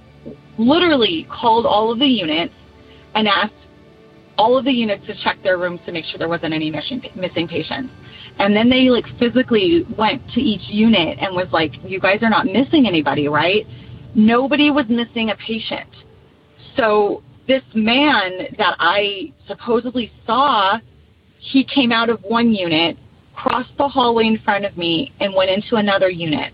literally 0.57 1.27
called 1.31 1.65
all 1.65 1.91
of 1.91 1.99
the 1.99 2.07
units 2.07 2.53
and 3.15 3.27
asked 3.27 3.53
all 4.37 4.57
of 4.57 4.65
the 4.65 4.71
units 4.71 5.05
to 5.05 5.13
check 5.23 5.37
their 5.43 5.57
rooms 5.57 5.79
to 5.85 5.91
make 5.91 6.05
sure 6.05 6.17
there 6.17 6.29
wasn't 6.29 6.53
any 6.53 6.71
missing, 6.71 7.01
missing 7.15 7.47
patients. 7.47 7.91
And 8.39 8.55
then 8.55 8.69
they 8.69 8.89
like 8.89 9.05
physically 9.19 9.85
went 9.97 10.21
to 10.33 10.39
each 10.39 10.61
unit 10.67 11.19
and 11.19 11.35
was 11.35 11.47
like, 11.51 11.73
you 11.83 11.99
guys 11.99 12.19
are 12.21 12.29
not 12.29 12.45
missing 12.45 12.87
anybody, 12.87 13.27
right? 13.27 13.65
Nobody 14.15 14.71
was 14.71 14.85
missing 14.89 15.29
a 15.29 15.35
patient. 15.35 15.89
So 16.77 17.23
this 17.47 17.61
man 17.73 18.31
that 18.57 18.75
I 18.79 19.33
supposedly 19.47 20.11
saw, 20.25 20.77
he 21.37 21.63
came 21.63 21.91
out 21.91 22.09
of 22.09 22.21
one 22.23 22.53
unit, 22.53 22.97
crossed 23.35 23.75
the 23.77 23.87
hallway 23.87 24.27
in 24.27 24.39
front 24.39 24.65
of 24.65 24.77
me, 24.77 25.11
and 25.19 25.33
went 25.33 25.49
into 25.49 25.75
another 25.75 26.09
unit. 26.09 26.53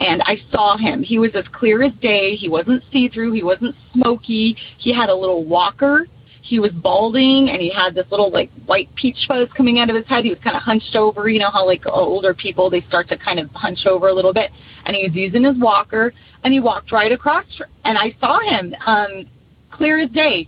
And 0.00 0.22
I 0.22 0.36
saw 0.50 0.76
him. 0.76 1.02
He 1.02 1.18
was 1.18 1.30
as 1.34 1.44
clear 1.52 1.82
as 1.82 1.92
day. 2.00 2.34
He 2.34 2.48
wasn't 2.48 2.82
see 2.92 3.08
through. 3.08 3.32
He 3.32 3.42
wasn't 3.42 3.76
smoky. 3.92 4.56
He 4.78 4.92
had 4.92 5.08
a 5.08 5.14
little 5.14 5.44
walker 5.44 6.06
he 6.44 6.58
was 6.58 6.72
balding 6.72 7.48
and 7.48 7.60
he 7.60 7.70
had 7.70 7.94
this 7.94 8.04
little 8.10 8.30
like 8.30 8.50
white 8.66 8.94
peach 8.96 9.16
fuzz 9.26 9.48
coming 9.56 9.78
out 9.78 9.88
of 9.88 9.96
his 9.96 10.06
head. 10.06 10.24
He 10.24 10.30
was 10.30 10.38
kind 10.44 10.54
of 10.54 10.62
hunched 10.62 10.94
over, 10.94 11.26
you 11.26 11.38
know 11.38 11.50
how 11.50 11.66
like 11.66 11.82
older 11.86 12.34
people 12.34 12.68
they 12.68 12.82
start 12.82 13.08
to 13.08 13.16
kind 13.16 13.40
of 13.40 13.50
hunch 13.52 13.86
over 13.86 14.08
a 14.08 14.12
little 14.12 14.34
bit. 14.34 14.50
And 14.84 14.94
he 14.94 15.04
was 15.04 15.14
using 15.14 15.44
his 15.44 15.56
walker 15.58 16.12
and 16.44 16.52
he 16.52 16.60
walked 16.60 16.92
right 16.92 17.10
across 17.10 17.46
and 17.84 17.96
I 17.96 18.14
saw 18.20 18.40
him 18.40 18.74
um 18.86 19.26
clear 19.72 20.00
as 20.00 20.10
day. 20.10 20.46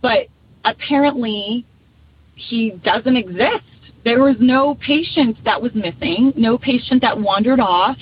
But 0.00 0.28
apparently 0.64 1.66
he 2.36 2.70
doesn't 2.84 3.16
exist. 3.16 3.64
There 4.06 4.22
was 4.22 4.36
no 4.40 4.76
patient 4.76 5.36
that 5.44 5.60
was 5.60 5.72
missing, 5.74 6.32
no 6.36 6.56
patient 6.56 7.02
that 7.02 7.20
wandered 7.20 7.60
off. 7.60 7.98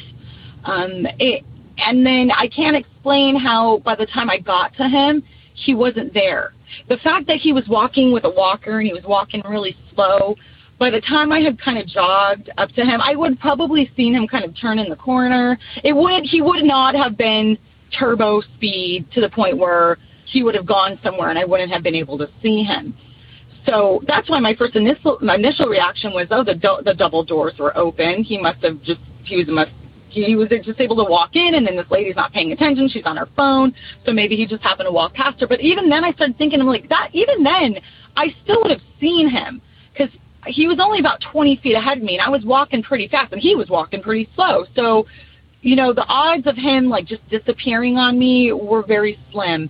Um 0.64 1.06
it 1.18 1.42
and 1.78 2.06
then 2.06 2.30
I 2.30 2.46
can't 2.46 2.76
explain 2.76 3.34
how 3.34 3.78
by 3.78 3.96
the 3.96 4.06
time 4.06 4.30
I 4.30 4.38
got 4.38 4.76
to 4.76 4.88
him, 4.88 5.24
he 5.54 5.74
wasn't 5.74 6.14
there 6.14 6.52
the 6.88 6.96
fact 6.98 7.26
that 7.26 7.38
he 7.38 7.52
was 7.52 7.64
walking 7.68 8.12
with 8.12 8.24
a 8.24 8.30
walker 8.30 8.78
and 8.78 8.86
he 8.86 8.92
was 8.92 9.04
walking 9.04 9.42
really 9.48 9.76
slow, 9.94 10.36
by 10.78 10.90
the 10.90 11.00
time 11.00 11.32
I 11.32 11.40
had 11.40 11.60
kind 11.60 11.78
of 11.78 11.86
jogged 11.86 12.50
up 12.58 12.70
to 12.70 12.82
him, 12.82 13.00
I 13.00 13.14
would 13.14 13.38
probably 13.40 13.90
seen 13.96 14.14
him 14.14 14.26
kind 14.26 14.44
of 14.44 14.58
turn 14.58 14.78
in 14.78 14.88
the 14.88 14.96
corner. 14.96 15.58
It 15.82 15.92
would 15.92 16.24
he 16.24 16.42
would 16.42 16.64
not 16.64 16.94
have 16.94 17.16
been 17.16 17.56
turbo 17.98 18.42
speed 18.56 19.06
to 19.12 19.20
the 19.20 19.28
point 19.28 19.56
where 19.56 19.98
he 20.26 20.42
would 20.42 20.54
have 20.54 20.66
gone 20.66 20.98
somewhere 21.02 21.30
and 21.30 21.38
I 21.38 21.44
wouldn't 21.44 21.70
have 21.70 21.82
been 21.82 21.94
able 21.94 22.18
to 22.18 22.28
see 22.42 22.64
him. 22.64 22.96
So 23.66 24.02
that's 24.06 24.28
why 24.28 24.40
my 24.40 24.54
first 24.54 24.76
initial 24.76 25.18
my 25.22 25.36
initial 25.36 25.66
reaction 25.66 26.12
was, 26.12 26.26
oh, 26.30 26.44
the 26.44 26.54
do- 26.54 26.82
the 26.84 26.94
double 26.94 27.24
doors 27.24 27.54
were 27.58 27.76
open. 27.76 28.22
He 28.22 28.38
must 28.38 28.62
have 28.62 28.82
just 28.82 29.00
he 29.24 29.36
was 29.36 29.48
must 29.48 29.70
he 30.14 30.36
was 30.36 30.48
just 30.48 30.80
able 30.80 30.96
to 30.96 31.10
walk 31.10 31.34
in 31.34 31.54
and 31.54 31.66
then 31.66 31.76
this 31.76 31.86
lady's 31.90 32.14
not 32.14 32.32
paying 32.32 32.52
attention. 32.52 32.88
She's 32.88 33.04
on 33.04 33.16
her 33.16 33.28
phone. 33.36 33.74
So 34.06 34.12
maybe 34.12 34.36
he 34.36 34.46
just 34.46 34.62
happened 34.62 34.86
to 34.86 34.92
walk 34.92 35.14
past 35.14 35.40
her. 35.40 35.46
But 35.46 35.60
even 35.60 35.88
then 35.88 36.04
I 36.04 36.12
started 36.12 36.38
thinking, 36.38 36.60
I'm 36.60 36.66
like, 36.66 36.88
that, 36.88 37.10
even 37.12 37.42
then 37.42 37.76
I 38.16 38.34
still 38.44 38.62
would 38.62 38.70
have 38.70 38.82
seen 39.00 39.28
him 39.28 39.60
because 39.92 40.14
he 40.46 40.68
was 40.68 40.78
only 40.80 41.00
about 41.00 41.20
20 41.32 41.56
feet 41.62 41.74
ahead 41.74 41.98
of 41.98 42.04
me 42.04 42.14
and 42.14 42.22
I 42.22 42.28
was 42.28 42.44
walking 42.44 42.82
pretty 42.82 43.08
fast 43.08 43.32
and 43.32 43.40
he 43.40 43.56
was 43.56 43.68
walking 43.68 44.02
pretty 44.02 44.28
slow. 44.36 44.64
So, 44.76 45.06
you 45.62 45.74
know, 45.74 45.92
the 45.92 46.04
odds 46.06 46.46
of 46.46 46.56
him 46.56 46.88
like 46.88 47.06
just 47.06 47.28
disappearing 47.28 47.96
on 47.96 48.18
me 48.18 48.52
were 48.52 48.84
very 48.86 49.18
slim. 49.32 49.68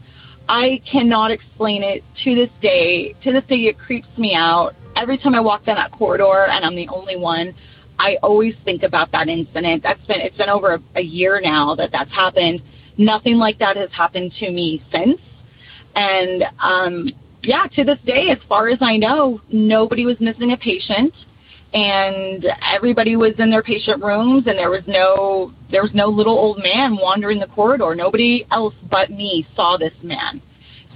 I 0.48 0.83
cannot 0.90 1.30
explain 1.30 1.83
it 1.83 2.04
to 2.24 2.35
this 2.35 2.50
day. 2.61 3.14
To 3.24 3.33
this 3.33 3.44
day, 3.48 3.66
it 3.66 3.78
creeps 3.78 4.09
me 4.18 4.35
out. 4.35 4.74
Every 4.96 5.18
time 5.18 5.35
I 5.35 5.40
walk 5.40 5.64
down 5.64 5.76
that 5.76 5.92
corridor 5.92 6.46
and 6.48 6.64
I'm 6.64 6.76
the 6.76 6.88
only 6.88 7.16
one, 7.16 7.54
I 7.98 8.16
always 8.22 8.54
think 8.64 8.83
about 8.83 9.11
that 9.12 9.28
incident. 9.28 9.83
That's 9.83 10.04
been 10.07 10.20
it's 10.20 10.37
been 10.37 10.48
over 10.48 10.74
a, 10.74 10.80
a 10.96 11.00
year 11.02 11.40
now 11.40 11.74
that 11.76 11.90
that's 11.92 12.11
happened. 12.12 12.62
Nothing 12.98 13.37
like 13.37 13.59
that 13.59 13.76
has 13.76 13.90
happened 13.92 14.33
to 14.40 14.50
me 14.50 14.83
since. 14.92 15.20
And 15.96 16.44
um, 16.61 17.11
yeah, 17.42 17.66
to 17.76 17.85
this 17.85 17.98
day, 18.04 18.30
as 18.30 18.38
far 18.48 18.68
as 18.68 18.78
I 18.80 18.96
know, 18.96 19.40
nobody 19.50 20.04
was 20.04 20.16
missing 20.20 20.52
a 20.52 20.57
patient, 20.57 21.12
and 21.74 22.46
everybody 22.72 23.16
was 23.16 23.32
in 23.38 23.50
their 23.50 23.62
patient 23.62 24.02
rooms, 24.02 24.44
and 24.46 24.56
there 24.58 24.70
was 24.70 24.82
no 24.87 25.52
there 25.70 25.82
was 25.82 25.92
no 25.92 26.06
little 26.06 26.38
old 26.38 26.58
man 26.58 26.96
wandering 26.96 27.40
the 27.40 27.48
corridor. 27.48 27.94
Nobody 27.94 28.46
else 28.50 28.74
but 28.90 29.10
me 29.10 29.46
saw 29.56 29.76
this 29.76 29.92
man. 30.02 30.40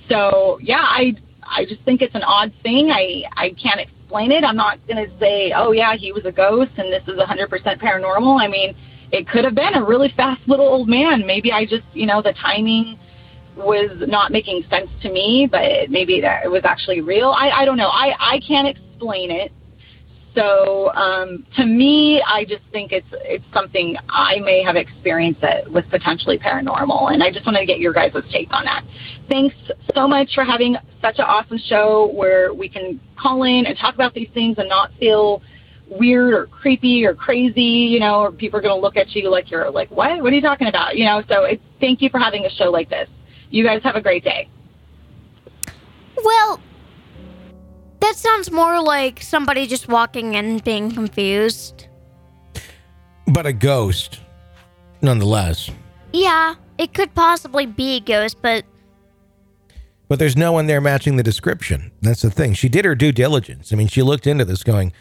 So 0.08 0.58
yeah, 0.62 0.82
I 0.82 1.14
I 1.42 1.64
just 1.64 1.82
think 1.82 2.00
it's 2.00 2.14
an 2.14 2.22
odd 2.22 2.52
thing. 2.62 2.90
I 2.90 3.24
I 3.36 3.50
can't 3.60 3.80
explain 3.80 4.32
it. 4.32 4.44
I'm 4.44 4.56
not 4.56 4.78
going 4.86 5.04
to 5.04 5.18
say, 5.18 5.52
oh, 5.54 5.72
yeah, 5.72 5.94
he 5.94 6.12
was 6.12 6.24
a 6.24 6.32
ghost 6.32 6.70
and 6.78 6.90
this 6.90 7.02
is 7.06 7.18
100% 7.18 7.50
paranormal. 7.78 8.40
I 8.40 8.48
mean, 8.48 8.74
it 9.12 9.28
could 9.28 9.44
have 9.44 9.54
been 9.54 9.74
a 9.74 9.84
really 9.84 10.12
fast 10.16 10.40
little 10.46 10.66
old 10.66 10.88
man. 10.88 11.26
Maybe 11.26 11.52
I 11.52 11.66
just, 11.66 11.84
you 11.92 12.06
know, 12.06 12.22
the 12.22 12.32
timing 12.40 12.98
was 13.54 13.90
not 14.08 14.32
making 14.32 14.64
sense 14.70 14.88
to 15.02 15.12
me, 15.12 15.46
but 15.50 15.90
maybe 15.90 16.20
that 16.22 16.44
it 16.44 16.48
was 16.48 16.62
actually 16.64 17.02
real. 17.02 17.30
I, 17.30 17.50
I 17.50 17.64
don't 17.66 17.76
know. 17.76 17.88
I, 17.88 18.14
I 18.18 18.40
can't 18.46 18.68
explain 18.68 19.30
it. 19.30 19.52
So 20.34 20.92
um, 20.94 21.46
to 21.56 21.64
me, 21.64 22.22
I 22.22 22.44
just 22.44 22.62
think 22.70 22.92
it's 22.92 23.06
it's 23.12 23.44
something 23.52 23.96
I 24.08 24.38
may 24.40 24.62
have 24.62 24.76
experienced 24.76 25.40
that 25.40 25.70
was 25.70 25.84
potentially 25.90 26.38
paranormal, 26.38 27.12
and 27.12 27.22
I 27.22 27.32
just 27.32 27.44
wanted 27.46 27.60
to 27.60 27.66
get 27.66 27.80
your 27.80 27.92
guys' 27.92 28.12
take 28.30 28.52
on 28.52 28.64
that. 28.64 28.84
Thanks 29.28 29.56
so 29.94 30.06
much 30.06 30.34
for 30.34 30.44
having 30.44 30.76
such 31.02 31.18
an 31.18 31.24
awesome 31.24 31.58
show 31.58 32.10
where 32.14 32.52
we 32.52 32.68
can 32.68 33.00
call 33.16 33.42
in 33.42 33.66
and 33.66 33.76
talk 33.78 33.94
about 33.94 34.14
these 34.14 34.28
things 34.34 34.56
and 34.58 34.68
not 34.68 34.92
feel 35.00 35.42
weird 35.90 36.34
or 36.34 36.46
creepy 36.46 37.04
or 37.04 37.14
crazy, 37.14 37.62
you 37.62 37.98
know, 37.98 38.20
or 38.20 38.32
people 38.32 38.58
are 38.58 38.62
going 38.62 38.74
to 38.74 38.80
look 38.80 38.96
at 38.96 39.14
you 39.14 39.30
like 39.30 39.50
you're 39.50 39.70
like, 39.70 39.90
what? 39.90 40.22
What 40.22 40.32
are 40.32 40.36
you 40.36 40.42
talking 40.42 40.66
about? 40.66 40.96
You 40.96 41.06
know, 41.06 41.22
so 41.28 41.44
it's, 41.44 41.62
thank 41.80 42.02
you 42.02 42.10
for 42.10 42.18
having 42.18 42.44
a 42.44 42.50
show 42.50 42.70
like 42.70 42.90
this. 42.90 43.08
You 43.50 43.64
guys 43.64 43.82
have 43.82 43.96
a 43.96 44.00
great 44.02 44.24
day. 44.24 44.48
Well, 46.22 46.60
that 48.00 48.16
sounds 48.16 48.50
more 48.50 48.82
like 48.82 49.22
somebody 49.22 49.66
just 49.66 49.88
walking 49.88 50.34
in 50.34 50.58
being 50.58 50.90
confused. 50.90 51.86
But 53.26 53.46
a 53.46 53.52
ghost, 53.52 54.20
nonetheless. 55.02 55.70
Yeah, 56.12 56.54
it 56.78 56.94
could 56.94 57.14
possibly 57.14 57.66
be 57.66 57.96
a 57.96 58.00
ghost, 58.00 58.38
but 58.40 58.64
But 60.08 60.18
there's 60.18 60.36
no 60.36 60.52
one 60.52 60.66
there 60.66 60.80
matching 60.80 61.16
the 61.16 61.22
description. 61.22 61.92
That's 62.00 62.22
the 62.22 62.30
thing. 62.30 62.54
She 62.54 62.68
did 62.68 62.84
her 62.84 62.94
due 62.94 63.12
diligence. 63.12 63.72
I 63.72 63.76
mean, 63.76 63.88
she 63.88 64.02
looked 64.02 64.26
into 64.26 64.44
this 64.46 64.62
going, 64.62 64.92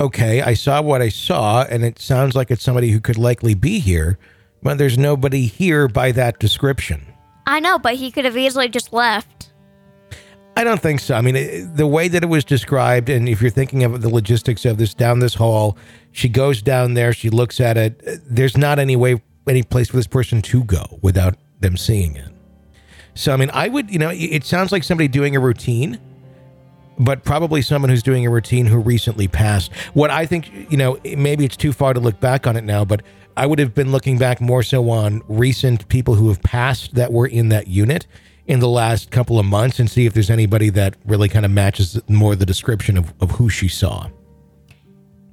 okay, 0.00 0.40
I 0.40 0.54
saw 0.54 0.80
what 0.80 1.02
I 1.02 1.10
saw, 1.10 1.64
and 1.64 1.84
it 1.84 1.98
sounds 1.98 2.34
like 2.34 2.50
it's 2.50 2.62
somebody 2.62 2.90
who 2.90 3.00
could 3.00 3.18
likely 3.18 3.54
be 3.54 3.78
here, 3.80 4.18
but 4.62 4.78
there's 4.78 4.96
nobody 4.96 5.46
here 5.46 5.88
by 5.88 6.12
that 6.12 6.38
description. 6.38 7.04
I 7.46 7.60
know, 7.60 7.78
but 7.78 7.96
he 7.96 8.10
could 8.10 8.24
have 8.24 8.36
easily 8.36 8.68
just 8.68 8.92
left. 8.92 9.47
I 10.58 10.64
don't 10.64 10.82
think 10.82 10.98
so. 10.98 11.14
I 11.14 11.20
mean, 11.20 11.72
the 11.76 11.86
way 11.86 12.08
that 12.08 12.24
it 12.24 12.26
was 12.26 12.44
described, 12.44 13.08
and 13.08 13.28
if 13.28 13.40
you're 13.40 13.48
thinking 13.48 13.84
of 13.84 14.02
the 14.02 14.08
logistics 14.08 14.64
of 14.64 14.76
this 14.76 14.92
down 14.92 15.20
this 15.20 15.34
hall, 15.34 15.78
she 16.10 16.28
goes 16.28 16.62
down 16.62 16.94
there, 16.94 17.12
she 17.12 17.30
looks 17.30 17.60
at 17.60 17.76
it. 17.76 18.02
There's 18.28 18.56
not 18.56 18.80
any 18.80 18.96
way, 18.96 19.22
any 19.48 19.62
place 19.62 19.88
for 19.88 19.96
this 19.96 20.08
person 20.08 20.42
to 20.42 20.64
go 20.64 20.98
without 21.00 21.36
them 21.60 21.76
seeing 21.76 22.16
it. 22.16 22.32
So, 23.14 23.32
I 23.32 23.36
mean, 23.36 23.50
I 23.52 23.68
would, 23.68 23.88
you 23.88 24.00
know, 24.00 24.10
it 24.12 24.42
sounds 24.42 24.72
like 24.72 24.82
somebody 24.82 25.06
doing 25.06 25.36
a 25.36 25.40
routine, 25.40 26.00
but 26.98 27.22
probably 27.22 27.62
someone 27.62 27.88
who's 27.88 28.02
doing 28.02 28.26
a 28.26 28.30
routine 28.30 28.66
who 28.66 28.78
recently 28.78 29.28
passed. 29.28 29.72
What 29.94 30.10
I 30.10 30.26
think, 30.26 30.50
you 30.72 30.76
know, 30.76 30.98
maybe 31.04 31.44
it's 31.44 31.56
too 31.56 31.72
far 31.72 31.94
to 31.94 32.00
look 32.00 32.18
back 32.18 32.48
on 32.48 32.56
it 32.56 32.64
now, 32.64 32.84
but 32.84 33.02
I 33.36 33.46
would 33.46 33.60
have 33.60 33.76
been 33.76 33.92
looking 33.92 34.18
back 34.18 34.40
more 34.40 34.64
so 34.64 34.90
on 34.90 35.22
recent 35.28 35.86
people 35.86 36.16
who 36.16 36.26
have 36.30 36.42
passed 36.42 36.96
that 36.96 37.12
were 37.12 37.28
in 37.28 37.48
that 37.50 37.68
unit 37.68 38.08
in 38.48 38.58
the 38.60 38.68
last 38.68 39.10
couple 39.10 39.38
of 39.38 39.46
months 39.46 39.78
and 39.78 39.90
see 39.90 40.06
if 40.06 40.14
there's 40.14 40.30
anybody 40.30 40.70
that 40.70 40.96
really 41.04 41.28
kind 41.28 41.44
of 41.44 41.50
matches 41.50 42.00
more 42.08 42.34
the 42.34 42.46
description 42.46 42.96
of, 42.96 43.12
of 43.20 43.32
who 43.32 43.50
she 43.50 43.68
saw. 43.68 44.08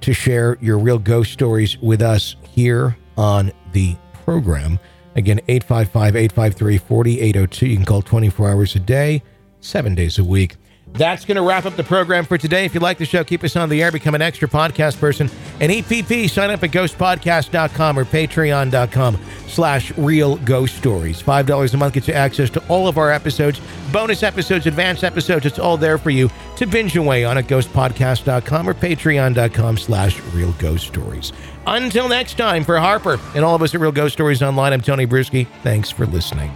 to 0.00 0.12
share 0.12 0.58
your 0.60 0.78
real 0.78 1.00
ghost 1.00 1.32
stories 1.32 1.76
with 1.78 2.02
us 2.02 2.36
here 2.52 2.96
on 3.16 3.50
the 3.72 3.96
program. 4.24 4.80
Again, 5.14 5.40
855-853-4802. 5.48 7.68
You 7.68 7.76
can 7.76 7.84
call 7.84 8.00
24 8.02 8.50
hours 8.50 8.74
a 8.74 8.80
day, 8.80 9.22
7 9.60 9.94
days 9.94 10.18
a 10.18 10.24
week. 10.24 10.56
That's 10.94 11.24
going 11.24 11.36
to 11.36 11.42
wrap 11.42 11.64
up 11.64 11.76
the 11.76 11.84
program 11.84 12.26
for 12.26 12.36
today. 12.36 12.66
If 12.66 12.74
you 12.74 12.80
like 12.80 12.98
the 12.98 13.06
show, 13.06 13.24
keep 13.24 13.42
us 13.44 13.56
on 13.56 13.68
the 13.70 13.82
air, 13.82 13.90
become 13.90 14.14
an 14.14 14.20
extra 14.22 14.46
podcast 14.46 14.98
person. 14.98 15.30
And 15.58 15.72
EPP, 15.72 16.28
sign 16.28 16.50
up 16.50 16.62
at 16.62 16.70
ghostpodcast.com 16.70 17.98
or 17.98 18.04
patreon.com 18.04 19.18
slash 19.48 19.96
real 19.96 20.36
ghost 20.36 20.76
stories. 20.76 21.22
$5 21.22 21.74
a 21.74 21.76
month 21.76 21.94
gets 21.94 22.08
you 22.08 22.14
access 22.14 22.50
to 22.50 22.66
all 22.68 22.88
of 22.88 22.98
our 22.98 23.10
episodes, 23.10 23.60
bonus 23.90 24.22
episodes, 24.22 24.66
advanced 24.66 25.02
episodes. 25.02 25.46
It's 25.46 25.58
all 25.58 25.76
there 25.76 25.96
for 25.98 26.10
you 26.10 26.30
to 26.56 26.66
binge 26.66 26.96
away 26.96 27.24
on 27.24 27.38
at 27.38 27.46
ghostpodcast.com 27.46 28.68
or 28.68 28.74
patreon.com 28.74 29.78
slash 29.78 30.20
real 30.34 30.52
ghost 30.52 30.88
stories. 30.88 31.32
Until 31.66 32.08
next 32.08 32.36
time, 32.36 32.64
for 32.64 32.78
Harper 32.78 33.18
and 33.34 33.44
all 33.44 33.54
of 33.54 33.62
us 33.62 33.74
at 33.74 33.80
Real 33.80 33.92
Ghost 33.92 34.14
Stories 34.14 34.42
Online, 34.42 34.72
I'm 34.72 34.80
Tony 34.80 35.06
Brueski. 35.06 35.46
Thanks 35.62 35.90
for 35.90 36.06
listening. 36.06 36.52